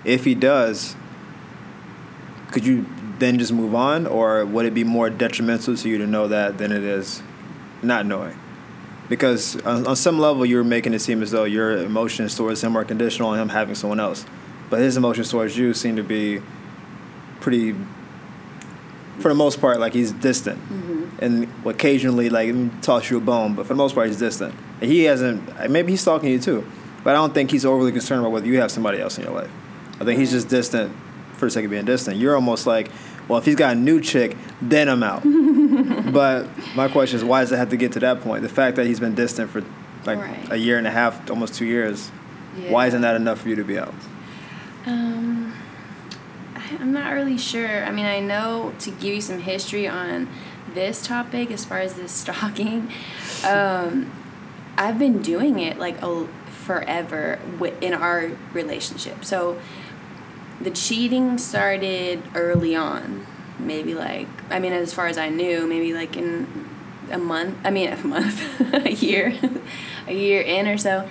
If 0.05 0.25
he 0.25 0.35
does, 0.35 0.94
could 2.53 2.64
you 2.66 2.87
then 3.18 3.38
just 3.38 3.53
move 3.53 3.75
on, 3.75 4.07
or 4.07 4.44
would 4.47 4.64
it 4.66 4.75
be 4.75 4.85
more 4.85 5.11
detrimental 5.11 5.77
to 5.77 5.88
you 5.88 5.99
to 5.99 6.07
know 6.07 6.29
that 6.29 6.59
than 6.59 6.71
it 6.73 6.85
is 6.85 7.23
not 7.83 8.07
knowing? 8.07 8.38
Because 9.09 9.57
on, 9.62 9.87
on 9.87 9.97
some 9.97 10.18
level, 10.18 10.44
you're 10.47 10.62
making 10.64 10.94
it 10.94 11.01
seem 11.01 11.23
as 11.23 11.31
though 11.31 11.44
your 11.44 11.79
emotions 11.79 12.37
towards 12.37 12.62
him 12.62 12.77
are 12.77 12.85
conditional 12.85 13.31
on 13.31 13.38
him 13.38 13.49
having 13.49 13.75
someone 13.75 13.99
else, 14.01 14.25
but 14.71 14.81
his 14.81 14.97
emotions 14.97 15.31
towards 15.31 15.57
you 15.57 15.75
seem 15.75 15.97
to 15.97 16.03
be 16.03 16.40
pretty, 17.40 17.75
for 19.18 19.29
the 19.29 19.35
most 19.35 19.61
part, 19.61 19.81
like 19.81 19.94
he's 19.94 20.12
distant, 20.12 20.59
Mm-hmm. 20.68 21.25
and 21.25 21.49
occasionally 21.66 22.29
like 22.31 22.81
toss 22.83 23.11
you 23.11 23.16
a 23.16 23.21
bone, 23.21 23.55
but 23.55 23.64
for 23.66 23.73
the 23.73 23.79
most 23.79 23.94
part, 23.94 24.07
he's 24.09 24.18
distant. 24.18 24.55
And 24.81 24.90
he 24.90 25.05
hasn't. 25.05 25.71
Maybe 25.71 25.92
he's 25.92 26.03
stalking 26.03 26.31
you 26.31 26.38
too, 26.38 26.64
but 27.04 27.11
I 27.11 27.12
don't 27.14 27.32
think 27.34 27.50
he's 27.50 27.64
overly 27.64 27.92
concerned 27.92 28.20
about 28.20 28.32
whether 28.32 28.46
you 28.46 28.61
have 28.61 28.70
somebody 28.70 29.00
else 29.00 29.18
in 29.18 29.24
your 29.24 29.32
life. 29.34 29.50
I 30.00 30.04
think 30.04 30.18
he's 30.18 30.30
just 30.30 30.48
distant 30.48 30.94
for 31.34 31.46
the 31.46 31.50
sake 31.50 31.64
of 31.64 31.70
being 31.70 31.84
distant. 31.84 32.16
You're 32.16 32.34
almost 32.34 32.66
like, 32.66 32.90
well, 33.28 33.38
if 33.38 33.44
he's 33.44 33.54
got 33.56 33.76
a 33.76 33.78
new 33.78 34.00
chick, 34.00 34.37
then 34.62 34.88
I'm 34.88 35.02
out. 35.02 35.22
but 36.12 36.48
my 36.74 36.88
question 36.88 37.18
is, 37.18 37.24
why 37.24 37.40
does 37.40 37.52
it 37.52 37.56
have 37.56 37.70
to 37.70 37.76
get 37.76 37.92
to 37.92 38.00
that 38.00 38.20
point? 38.22 38.42
The 38.42 38.48
fact 38.48 38.76
that 38.76 38.87
he's 38.87 39.00
been 39.00 39.14
distant 39.14 39.50
for 39.50 39.62
like 40.04 40.18
Right. 40.18 40.52
a 40.52 40.56
year 40.56 40.78
and 40.78 40.87
a 40.87 40.90
half, 40.90 41.28
almost 41.30 41.54
two 41.54 41.66
years, 41.66 42.08
why 42.68 42.87
isn't 42.87 43.02
that 43.02 43.14
enough 43.16 43.40
for 43.42 43.48
you 43.50 43.56
to 43.56 43.64
be 43.64 43.78
out? 43.78 43.94
Um, 44.87 45.52
I, 46.54 46.62
I'm 46.80 46.92
not 46.92 47.12
really 47.12 47.37
sure. 47.38 47.84
I 47.84 47.90
mean, 47.90 48.06
I 48.06 48.20
know 48.20 48.72
to 48.80 48.90
give 48.90 49.14
you 49.14 49.20
some 49.20 49.40
history 49.40 49.87
on 49.87 50.28
this 50.74 51.06
topic 51.06 51.50
as 51.50 51.64
far 51.64 51.80
as 51.80 51.94
this 51.94 52.12
stalking, 52.22 52.90
um, 53.44 54.11
I've 54.76 54.98
been 54.98 55.20
doing 55.22 55.58
it 55.58 55.78
like 55.78 56.00
a, 56.02 56.26
forever 56.68 57.38
in 57.81 57.94
our 57.94 58.31
relationship. 58.52 59.24
So 59.24 59.59
the 60.61 60.70
cheating 60.70 61.38
started 61.38 62.22
early 62.35 62.76
on. 62.76 63.26
Maybe 63.59 63.94
like, 63.94 64.28
I 64.50 64.59
mean, 64.59 64.74
as 64.74 64.92
far 64.92 65.07
as 65.07 65.16
I 65.16 65.31
knew, 65.31 65.66
maybe 65.66 65.94
like 65.94 66.14
in 66.18 66.68
a 67.11 67.16
month, 67.16 67.57
I 67.64 67.70
mean, 67.70 67.88
a 67.92 67.96
month, 68.07 68.61
a 68.61 68.92
year, 68.92 69.35
a 70.07 70.12
year 70.12 70.42
in 70.42 70.68
or 70.68 70.76
so. 70.76 71.09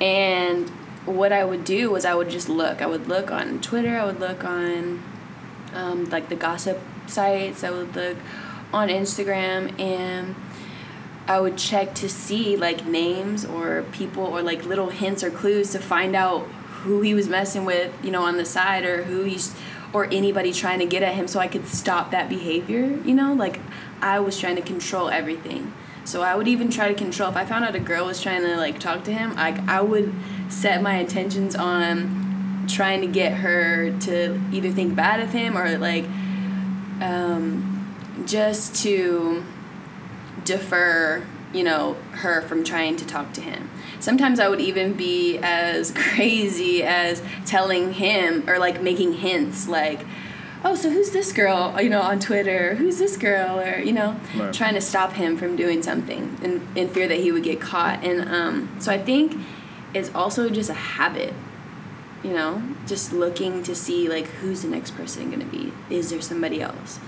And 0.00 0.68
what 1.06 1.32
I 1.32 1.44
would 1.44 1.64
do 1.64 1.88
was 1.92 2.04
I 2.04 2.16
would 2.16 2.28
just 2.28 2.48
look. 2.48 2.82
I 2.82 2.86
would 2.86 3.06
look 3.06 3.30
on 3.30 3.60
Twitter, 3.60 3.96
I 3.96 4.04
would 4.04 4.18
look 4.18 4.42
on 4.42 5.04
um, 5.72 6.10
like 6.10 6.30
the 6.30 6.34
gossip 6.34 6.80
sites, 7.06 7.62
I 7.62 7.70
would 7.70 7.94
look 7.94 8.16
on 8.72 8.88
Instagram, 8.88 9.78
and 9.80 10.34
I 11.28 11.40
would 11.40 11.58
check 11.58 11.94
to 11.96 12.08
see 12.08 12.56
like 12.56 12.86
names 12.86 13.44
or 13.44 13.84
people 13.92 14.24
or 14.24 14.42
like 14.42 14.64
little 14.64 14.90
hints 14.90 15.24
or 15.24 15.30
clues 15.30 15.70
to 15.72 15.78
find 15.78 16.14
out 16.14 16.42
who 16.82 17.00
he 17.00 17.14
was 17.14 17.28
messing 17.28 17.64
with, 17.64 17.92
you 18.04 18.10
know, 18.10 18.22
on 18.22 18.36
the 18.36 18.44
side 18.44 18.84
or 18.84 19.02
who 19.04 19.24
he's 19.24 19.54
or 19.92 20.04
anybody 20.06 20.52
trying 20.52 20.78
to 20.78 20.86
get 20.86 21.02
at 21.02 21.14
him 21.14 21.26
so 21.26 21.40
I 21.40 21.48
could 21.48 21.66
stop 21.66 22.10
that 22.10 22.28
behavior, 22.28 22.98
you 23.04 23.14
know? 23.14 23.32
Like 23.32 23.60
I 24.00 24.20
was 24.20 24.38
trying 24.38 24.56
to 24.56 24.62
control 24.62 25.08
everything. 25.08 25.72
So 26.04 26.22
I 26.22 26.36
would 26.36 26.46
even 26.46 26.70
try 26.70 26.88
to 26.88 26.94
control 26.94 27.30
if 27.30 27.36
I 27.36 27.44
found 27.44 27.64
out 27.64 27.74
a 27.74 27.80
girl 27.80 28.06
was 28.06 28.22
trying 28.22 28.42
to 28.42 28.56
like 28.56 28.78
talk 28.78 29.02
to 29.04 29.12
him, 29.12 29.34
like 29.34 29.58
I 29.68 29.80
would 29.80 30.14
set 30.48 30.80
my 30.80 30.98
intentions 30.98 31.56
on 31.56 32.66
trying 32.68 33.00
to 33.00 33.06
get 33.08 33.32
her 33.34 33.96
to 34.00 34.40
either 34.52 34.70
think 34.70 34.94
bad 34.94 35.20
of 35.20 35.32
him 35.32 35.56
or 35.56 35.78
like 35.78 36.04
um, 37.00 37.96
just 38.26 38.76
to 38.82 39.42
defer, 40.44 41.24
you 41.52 41.62
know, 41.62 41.94
her 42.12 42.42
from 42.42 42.64
trying 42.64 42.96
to 42.96 43.06
talk 43.06 43.32
to 43.34 43.40
him. 43.40 43.70
Sometimes 44.00 44.38
I 44.40 44.48
would 44.48 44.60
even 44.60 44.92
be 44.94 45.38
as 45.38 45.90
crazy 45.96 46.82
as 46.82 47.22
telling 47.44 47.94
him 47.94 48.48
or 48.48 48.58
like 48.58 48.82
making 48.82 49.14
hints 49.14 49.68
like, 49.68 50.00
oh, 50.64 50.74
so 50.74 50.90
who's 50.90 51.10
this 51.10 51.32
girl, 51.32 51.80
you 51.80 51.88
know, 51.88 52.00
on 52.02 52.18
Twitter? 52.18 52.74
Who's 52.74 52.98
this 52.98 53.16
girl? 53.16 53.60
Or, 53.60 53.78
you 53.78 53.92
know, 53.92 54.18
Right. 54.36 54.52
trying 54.52 54.74
to 54.74 54.80
stop 54.80 55.12
him 55.12 55.36
from 55.36 55.54
doing 55.56 55.82
something 55.82 56.36
in, 56.42 56.66
in 56.74 56.88
fear 56.88 57.06
that 57.08 57.18
he 57.18 57.30
would 57.32 57.44
get 57.44 57.60
caught. 57.60 58.02
And 58.04 58.28
um, 58.28 58.76
so 58.80 58.92
I 58.92 58.98
think 58.98 59.36
it's 59.94 60.12
also 60.14 60.50
just 60.50 60.68
a 60.70 60.74
habit 60.74 61.32
you 62.24 62.32
know 62.32 62.62
just 62.86 63.12
looking 63.12 63.62
to 63.62 63.74
see 63.74 64.08
like 64.08 64.26
who's 64.26 64.62
the 64.62 64.68
next 64.68 64.92
person 64.92 65.26
going 65.30 65.38
to 65.38 65.46
be 65.46 65.70
is 65.94 66.08
there 66.10 66.20
somebody 66.20 66.60
else 66.62 66.98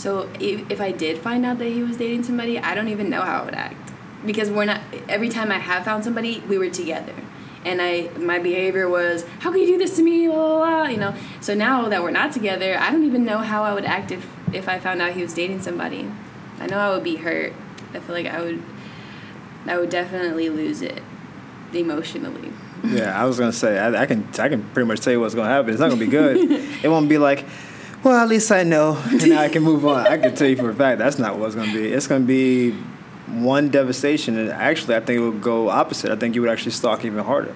so 0.00 0.30
if, 0.40 0.70
if 0.70 0.80
i 0.80 0.90
did 0.90 1.18
find 1.18 1.44
out 1.44 1.58
that 1.58 1.68
he 1.68 1.82
was 1.82 1.96
dating 1.98 2.22
somebody 2.22 2.58
i 2.58 2.74
don't 2.74 2.88
even 2.88 3.10
know 3.10 3.20
how 3.20 3.42
i 3.42 3.44
would 3.44 3.54
act. 3.54 3.76
Because 4.24 4.50
we're 4.50 4.64
not 4.64 4.80
every 5.08 5.28
time 5.28 5.52
i 5.52 5.58
have 5.58 5.84
found 5.84 6.04
somebody 6.04 6.42
we 6.48 6.56
were 6.58 6.70
together. 6.70 7.14
And 7.64 7.82
i 7.82 8.08
my 8.16 8.38
behavior 8.38 8.88
was 8.88 9.24
how 9.40 9.50
can 9.52 9.60
you 9.60 9.66
do 9.66 9.78
this 9.78 9.96
to 9.96 10.02
me? 10.02 10.26
Blah, 10.26 10.36
blah, 10.36 10.58
blah, 10.58 10.88
you 10.88 10.96
know? 10.96 11.14
So 11.40 11.54
now 11.54 11.88
that 11.88 12.02
we're 12.02 12.10
not 12.22 12.32
together 12.32 12.78
i 12.78 12.90
don't 12.90 13.04
even 13.04 13.24
know 13.24 13.38
how 13.38 13.62
i 13.62 13.72
would 13.74 13.84
act 13.84 14.10
if 14.10 14.26
if 14.52 14.68
i 14.68 14.78
found 14.78 15.02
out 15.02 15.12
he 15.12 15.22
was 15.22 15.34
dating 15.34 15.60
somebody. 15.60 16.10
I 16.58 16.66
know 16.66 16.78
i 16.78 16.90
would 16.94 17.04
be 17.04 17.16
hurt. 17.16 17.52
I 17.94 18.00
feel 18.00 18.14
like 18.14 18.26
i 18.26 18.40
would 18.40 18.62
i 19.66 19.78
would 19.78 19.90
definitely 19.90 20.48
lose 20.48 20.80
it 20.80 21.02
emotionally. 21.74 22.52
Yeah, 22.84 23.20
I 23.20 23.24
was 23.24 23.38
gonna 23.38 23.52
say 23.52 23.78
I, 23.78 24.02
I 24.02 24.06
can 24.06 24.26
I 24.38 24.48
can 24.48 24.62
pretty 24.72 24.86
much 24.86 25.00
tell 25.00 25.12
you 25.12 25.20
what's 25.20 25.34
gonna 25.34 25.50
happen. 25.50 25.70
It's 25.70 25.80
not 25.80 25.88
gonna 25.90 26.00
be 26.00 26.06
good. 26.06 26.36
it 26.84 26.88
won't 26.88 27.08
be 27.08 27.18
like, 27.18 27.44
well, 28.02 28.16
at 28.16 28.28
least 28.28 28.50
I 28.50 28.62
know, 28.62 28.96
and 29.10 29.28
now 29.28 29.40
I 29.40 29.48
can 29.48 29.62
move 29.62 29.86
on. 29.86 30.06
I 30.06 30.18
can 30.18 30.34
tell 30.34 30.48
you 30.48 30.56
for 30.56 30.70
a 30.70 30.74
fact 30.74 30.98
that's 30.98 31.18
not 31.18 31.38
what 31.38 31.46
it's 31.46 31.54
gonna 31.54 31.72
be. 31.72 31.92
It's 31.92 32.06
gonna 32.06 32.24
be 32.24 32.72
one 33.28 33.68
devastation, 33.68 34.38
and 34.38 34.50
actually, 34.50 34.96
I 34.96 35.00
think 35.00 35.18
it 35.18 35.22
would 35.22 35.42
go 35.42 35.68
opposite. 35.68 36.10
I 36.10 36.16
think 36.16 36.34
you 36.34 36.40
would 36.40 36.50
actually 36.50 36.72
stalk 36.72 37.04
even 37.04 37.22
harder 37.24 37.54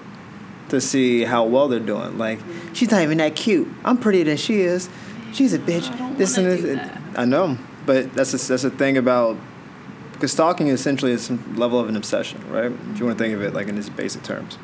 to 0.69 0.81
see 0.81 1.23
how 1.23 1.45
well 1.45 1.67
they're 1.67 1.79
doing. 1.79 2.17
Like, 2.17 2.39
she's 2.73 2.89
not 2.91 3.01
even 3.01 3.17
that 3.19 3.35
cute. 3.35 3.67
I'm 3.83 3.97
prettier 3.97 4.23
than 4.23 4.37
she 4.37 4.61
is. 4.61 4.89
She's 5.33 5.53
a 5.53 5.59
bitch. 5.59 5.91
I 5.91 5.97
don't 5.97 6.17
this 6.17 6.37
wanna 6.37 6.49
and 6.49 6.57
do 6.61 6.67
this. 6.67 6.75
that. 6.77 7.01
I 7.15 7.25
know, 7.25 7.57
but 7.85 8.13
that's 8.13 8.33
a, 8.33 8.47
that's 8.47 8.63
a 8.63 8.69
thing 8.69 8.97
about 8.97 9.37
because 10.13 10.31
stalking 10.31 10.67
essentially 10.67 11.11
is 11.11 11.25
some 11.25 11.55
level 11.57 11.79
of 11.79 11.89
an 11.89 11.97
obsession, 11.97 12.41
right? 12.49 12.71
If 12.71 12.99
you 12.99 13.05
want 13.05 13.17
to 13.17 13.23
think 13.23 13.35
of 13.35 13.41
it 13.41 13.53
like 13.53 13.67
in 13.67 13.77
its 13.77 13.89
basic 13.89 14.23
terms. 14.23 14.55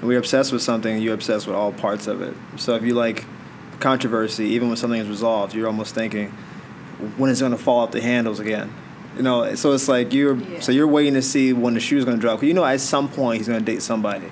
When 0.00 0.10
you're 0.10 0.20
obsessed 0.20 0.52
with 0.52 0.62
something, 0.62 1.00
you're 1.02 1.14
obsessed 1.14 1.46
with 1.46 1.56
all 1.56 1.72
parts 1.72 2.06
of 2.06 2.20
it. 2.20 2.34
So 2.56 2.74
if 2.74 2.82
you 2.82 2.94
like 2.94 3.24
controversy, 3.80 4.46
even 4.46 4.68
when 4.68 4.76
something 4.76 5.00
is 5.00 5.08
resolved, 5.08 5.54
you're 5.54 5.66
almost 5.66 5.94
thinking, 5.94 6.30
when 7.16 7.30
is 7.30 7.40
it 7.40 7.44
going 7.44 7.52
to 7.52 7.58
fall 7.62 7.80
off 7.80 7.92
the 7.92 8.00
handles 8.00 8.40
again? 8.40 8.72
You 9.16 9.22
know, 9.22 9.54
so 9.54 9.72
it's 9.72 9.88
like 9.88 10.12
you're 10.12 10.36
Yeah. 10.36 10.60
so 10.60 10.70
you're 10.72 10.86
waiting 10.86 11.14
to 11.14 11.22
see 11.22 11.52
when 11.52 11.74
the 11.74 11.80
shoe's 11.80 12.04
going 12.04 12.16
to 12.16 12.20
drop. 12.20 12.38
'Cause 12.40 12.46
you 12.48 12.54
know, 12.54 12.64
at 12.64 12.80
some 12.80 13.08
point 13.08 13.38
he's 13.38 13.48
going 13.48 13.58
to 13.58 13.64
date 13.64 13.82
somebody. 13.82 14.26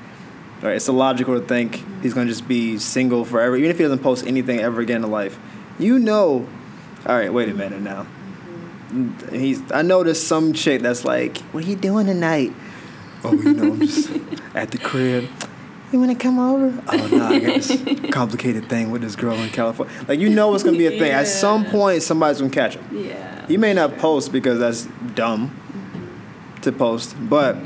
Right? 0.62 0.76
It's 0.76 0.88
illogical 0.88 1.38
to 1.38 1.44
think 1.46 1.76
mm-hmm. 1.78 2.02
he's 2.02 2.14
going 2.14 2.26
to 2.26 2.32
just 2.32 2.46
be 2.48 2.78
single 2.78 3.24
forever, 3.24 3.56
even 3.56 3.70
if 3.70 3.78
he 3.78 3.82
doesn't 3.84 3.98
post 4.00 4.26
anything 4.26 4.60
ever 4.60 4.80
again 4.80 5.04
in 5.04 5.10
life. 5.10 5.38
You 5.78 5.98
know, 5.98 6.46
all 7.06 7.16
right, 7.16 7.32
wait 7.32 7.48
a 7.48 7.54
minute 7.54 7.82
now. 7.82 8.06
Mm-hmm. 8.92 9.34
He's. 9.34 9.60
I 9.72 9.82
know 9.82 10.02
there's 10.02 10.22
some 10.22 10.52
chick 10.52 10.82
that's 10.82 11.04
like, 11.04 11.38
"What 11.52 11.64
are 11.64 11.66
you 11.66 11.76
doing 11.76 12.06
tonight?" 12.06 12.52
Oh, 13.24 13.32
you 13.32 13.52
know, 13.52 13.72
I'm 13.72 13.80
just 13.80 14.10
at 14.54 14.70
the 14.70 14.78
crib. 14.78 15.28
You 15.92 16.00
want 16.00 16.10
to 16.10 16.18
come 16.18 16.38
over? 16.38 16.82
Oh 16.88 17.06
no, 17.06 17.26
I 17.26 17.38
got 17.38 17.54
this 17.54 18.10
complicated 18.10 18.68
thing 18.68 18.90
with 18.90 19.02
this 19.02 19.14
girl 19.14 19.34
in 19.36 19.50
California. 19.50 19.94
Like 20.08 20.18
you 20.18 20.28
know, 20.28 20.52
it's 20.54 20.64
gonna 20.64 20.76
be 20.76 20.86
a 20.86 20.98
thing. 20.98 21.12
At 21.12 21.28
some 21.28 21.64
point, 21.64 22.02
somebody's 22.02 22.40
gonna 22.40 22.50
catch 22.50 22.74
him. 22.74 23.04
yeah 23.06 23.46
You 23.48 23.58
may 23.58 23.72
not 23.72 23.96
post 23.98 24.32
because 24.32 24.58
that's 24.58 24.86
dumb 25.14 25.54
to 26.62 26.72
post, 26.72 27.14
but 27.20 27.56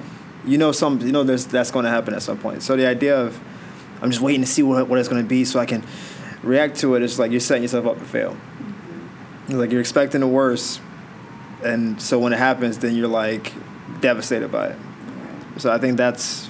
you 0.44 0.58
know 0.58 0.72
some 0.72 1.00
you 1.00 1.12
know 1.12 1.22
there's 1.22 1.46
that's 1.46 1.70
going 1.70 1.84
to 1.84 1.90
happen 1.90 2.12
at 2.12 2.22
some 2.22 2.36
point. 2.38 2.62
So 2.62 2.76
the 2.76 2.86
idea 2.86 3.18
of 3.18 3.40
I'm 4.02 4.10
just 4.10 4.22
waiting 4.22 4.42
to 4.42 4.46
see 4.46 4.62
what 4.62 4.86
what 4.86 4.98
it's 4.98 5.08
going 5.08 5.22
to 5.22 5.28
be 5.28 5.44
so 5.46 5.58
I 5.58 5.64
can 5.66 5.82
react 6.42 6.76
to 6.80 6.94
it. 6.94 7.02
it 7.02 7.04
is 7.04 7.18
like 7.18 7.30
you're 7.30 7.40
setting 7.40 7.62
yourself 7.62 7.86
up 7.86 7.98
to 7.98 8.04
fail. 8.04 8.36
It's 9.44 9.54
Like 9.54 9.70
you're 9.72 9.80
expecting 9.80 10.20
the 10.20 10.28
worst, 10.28 10.82
and 11.64 12.00
so 12.00 12.18
when 12.18 12.34
it 12.34 12.38
happens, 12.38 12.78
then 12.78 12.94
you're 12.94 13.08
like 13.08 13.52
devastated 14.00 14.52
by 14.52 14.68
it. 14.68 14.78
So 15.56 15.72
I 15.72 15.78
think 15.78 15.96
that's 15.96 16.49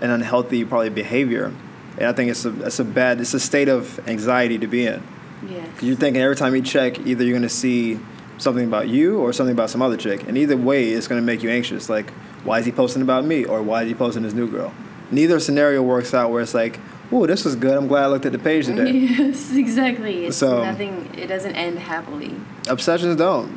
an 0.00 0.10
unhealthy 0.10 0.64
probably 0.64 0.90
behavior, 0.90 1.52
and 1.98 2.06
I 2.06 2.12
think 2.12 2.30
it's 2.30 2.44
a 2.44 2.66
it's 2.66 2.78
a 2.78 2.84
bad 2.84 3.20
it's 3.20 3.34
a 3.34 3.40
state 3.40 3.68
of 3.68 4.00
anxiety 4.08 4.58
to 4.58 4.66
be 4.66 4.86
in. 4.86 5.02
yeah 5.48 5.64
You're 5.80 5.96
thinking 5.96 6.22
every 6.22 6.36
time 6.36 6.54
you 6.54 6.62
check, 6.62 6.98
either 7.06 7.24
you're 7.24 7.36
gonna 7.36 7.48
see 7.48 7.98
something 8.38 8.64
about 8.66 8.88
you 8.88 9.18
or 9.18 9.32
something 9.32 9.52
about 9.52 9.70
some 9.70 9.82
other 9.82 9.96
chick, 9.96 10.22
and 10.28 10.38
either 10.38 10.56
way, 10.56 10.90
it's 10.90 11.08
gonna 11.08 11.22
make 11.22 11.42
you 11.42 11.50
anxious. 11.50 11.88
Like, 11.88 12.10
why 12.44 12.60
is 12.60 12.66
he 12.66 12.72
posting 12.72 13.02
about 13.02 13.24
me, 13.24 13.44
or 13.44 13.62
why 13.62 13.82
is 13.82 13.88
he 13.88 13.94
posting 13.94 14.22
his 14.22 14.34
new 14.34 14.48
girl? 14.48 14.72
Neither 15.10 15.40
scenario 15.40 15.82
works 15.82 16.12
out 16.14 16.30
where 16.30 16.42
it's 16.42 16.54
like, 16.54 16.78
"Ooh, 17.12 17.26
this 17.26 17.44
was 17.44 17.56
good. 17.56 17.76
I'm 17.76 17.88
glad 17.88 18.04
I 18.04 18.06
looked 18.08 18.26
at 18.26 18.32
the 18.32 18.38
page 18.38 18.66
today." 18.66 18.90
Yes, 19.18 19.52
exactly. 19.54 20.26
It's 20.26 20.36
So- 20.36 20.62
nothing. 20.62 21.08
It 21.16 21.26
doesn't 21.28 21.54
end 21.56 21.78
happily. 21.78 22.34
Obsessions 22.68 23.16
don't, 23.16 23.50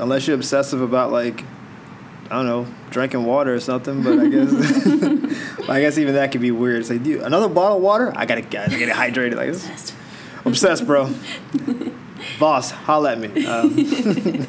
unless 0.00 0.26
you're 0.26 0.34
obsessive 0.36 0.80
about 0.80 1.12
like, 1.12 1.44
I 2.30 2.36
don't 2.36 2.46
know, 2.46 2.66
drinking 2.90 3.24
water 3.24 3.54
or 3.54 3.60
something. 3.60 4.02
But 4.02 4.18
I 4.18 4.28
guess, 4.28 5.68
I 5.68 5.80
guess 5.80 5.98
even 5.98 6.14
that 6.14 6.32
could 6.32 6.40
be 6.40 6.50
weird. 6.50 6.80
It's 6.80 6.90
like, 6.90 7.02
dude, 7.02 7.22
another 7.22 7.48
bottle 7.48 7.76
of 7.78 7.82
water? 7.82 8.12
I 8.16 8.26
gotta, 8.26 8.40
gotta 8.42 8.76
get 8.76 8.88
hydrated. 8.94 9.34
Like, 9.36 9.52
this- 9.52 9.92
obsessed, 10.44 10.86
bro. 10.86 11.10
Boss, 12.40 12.70
holla 12.70 13.12
at 13.12 13.18
me. 13.18 13.46
Um, 13.46 14.46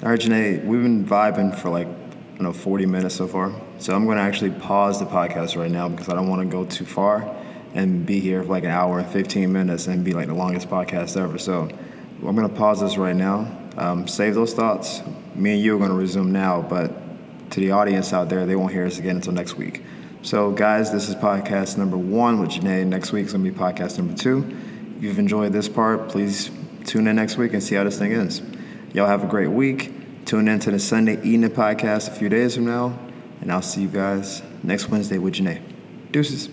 All 0.00 0.10
right, 0.10 0.20
Janae, 0.20 0.64
we've 0.64 0.80
been 0.82 1.04
vibing 1.04 1.56
for 1.58 1.70
like, 1.70 1.88
you 2.36 2.42
know, 2.42 2.52
40 2.52 2.86
minutes 2.86 3.16
so 3.16 3.26
far. 3.26 3.52
So 3.78 3.94
I'm 3.96 4.04
going 4.04 4.16
to 4.16 4.22
actually 4.22 4.52
pause 4.52 5.00
the 5.00 5.06
podcast 5.06 5.56
right 5.56 5.70
now 5.70 5.88
because 5.88 6.08
I 6.08 6.14
don't 6.14 6.28
want 6.28 6.40
to 6.42 6.46
go 6.48 6.64
too 6.64 6.84
far 6.84 7.34
and 7.74 8.06
be 8.06 8.20
here 8.20 8.42
for 8.44 8.48
like 8.50 8.62
an 8.62 8.70
hour 8.70 9.00
and 9.00 9.08
15 9.08 9.52
minutes 9.52 9.88
and 9.88 10.04
be 10.04 10.12
like 10.12 10.28
the 10.28 10.34
longest 10.34 10.68
podcast 10.70 11.20
ever. 11.20 11.36
So 11.36 11.62
I'm 12.24 12.36
going 12.36 12.48
to 12.48 12.54
pause 12.54 12.80
this 12.80 12.96
right 12.96 13.16
now. 13.16 13.48
Um, 13.78 14.08
save 14.08 14.34
those 14.34 14.54
thoughts. 14.54 15.02
Me 15.36 15.52
and 15.52 15.62
you 15.62 15.76
are 15.76 15.78
going 15.78 15.90
to 15.90 15.96
resume 15.96 16.32
now, 16.32 16.60
but 16.60 16.92
to 17.50 17.60
the 17.60 17.70
audience 17.70 18.12
out 18.12 18.28
there, 18.28 18.44
they 18.44 18.56
won't 18.56 18.72
hear 18.72 18.84
us 18.84 18.98
again 18.98 19.16
until 19.16 19.32
next 19.32 19.54
week. 19.54 19.84
So, 20.22 20.50
guys, 20.50 20.90
this 20.90 21.08
is 21.08 21.14
podcast 21.14 21.78
number 21.78 21.96
one 21.96 22.40
with 22.40 22.50
Janae. 22.50 22.84
Next 22.84 23.12
week's 23.12 23.32
going 23.32 23.44
to 23.44 23.50
be 23.52 23.56
podcast 23.56 23.96
number 23.96 24.14
two. 24.14 24.44
If 24.96 25.04
you've 25.04 25.20
enjoyed 25.20 25.52
this 25.52 25.68
part, 25.68 26.08
please 26.08 26.50
tune 26.86 27.06
in 27.06 27.14
next 27.14 27.36
week 27.36 27.52
and 27.52 27.62
see 27.62 27.76
how 27.76 27.84
this 27.84 27.96
thing 28.00 28.10
is. 28.10 28.42
Y'all 28.94 29.06
have 29.06 29.22
a 29.22 29.28
great 29.28 29.46
week. 29.46 29.92
Tune 30.24 30.48
in 30.48 30.58
to 30.58 30.72
the 30.72 30.78
Sunday 30.80 31.22
Evening 31.22 31.50
podcast 31.50 32.08
a 32.08 32.10
few 32.10 32.28
days 32.28 32.56
from 32.56 32.66
now, 32.66 32.98
and 33.40 33.52
I'll 33.52 33.62
see 33.62 33.82
you 33.82 33.88
guys 33.88 34.42
next 34.64 34.88
Wednesday 34.88 35.18
with 35.18 35.34
Janae. 35.34 35.62
Deuces. 36.10 36.48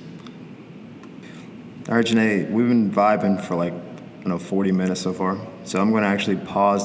All 1.89 1.95
right, 1.95 2.05
Janae, 2.05 2.51
we've 2.51 2.67
been 2.67 2.91
vibing 2.91 3.41
for 3.43 3.55
like, 3.55 3.73
you 4.21 4.29
know, 4.29 4.37
40 4.37 4.71
minutes 4.71 5.01
so 5.01 5.11
far. 5.11 5.39
So 5.63 5.81
I'm 5.81 5.89
going 5.89 6.03
to 6.03 6.09
actually 6.09 6.37
pause 6.37 6.84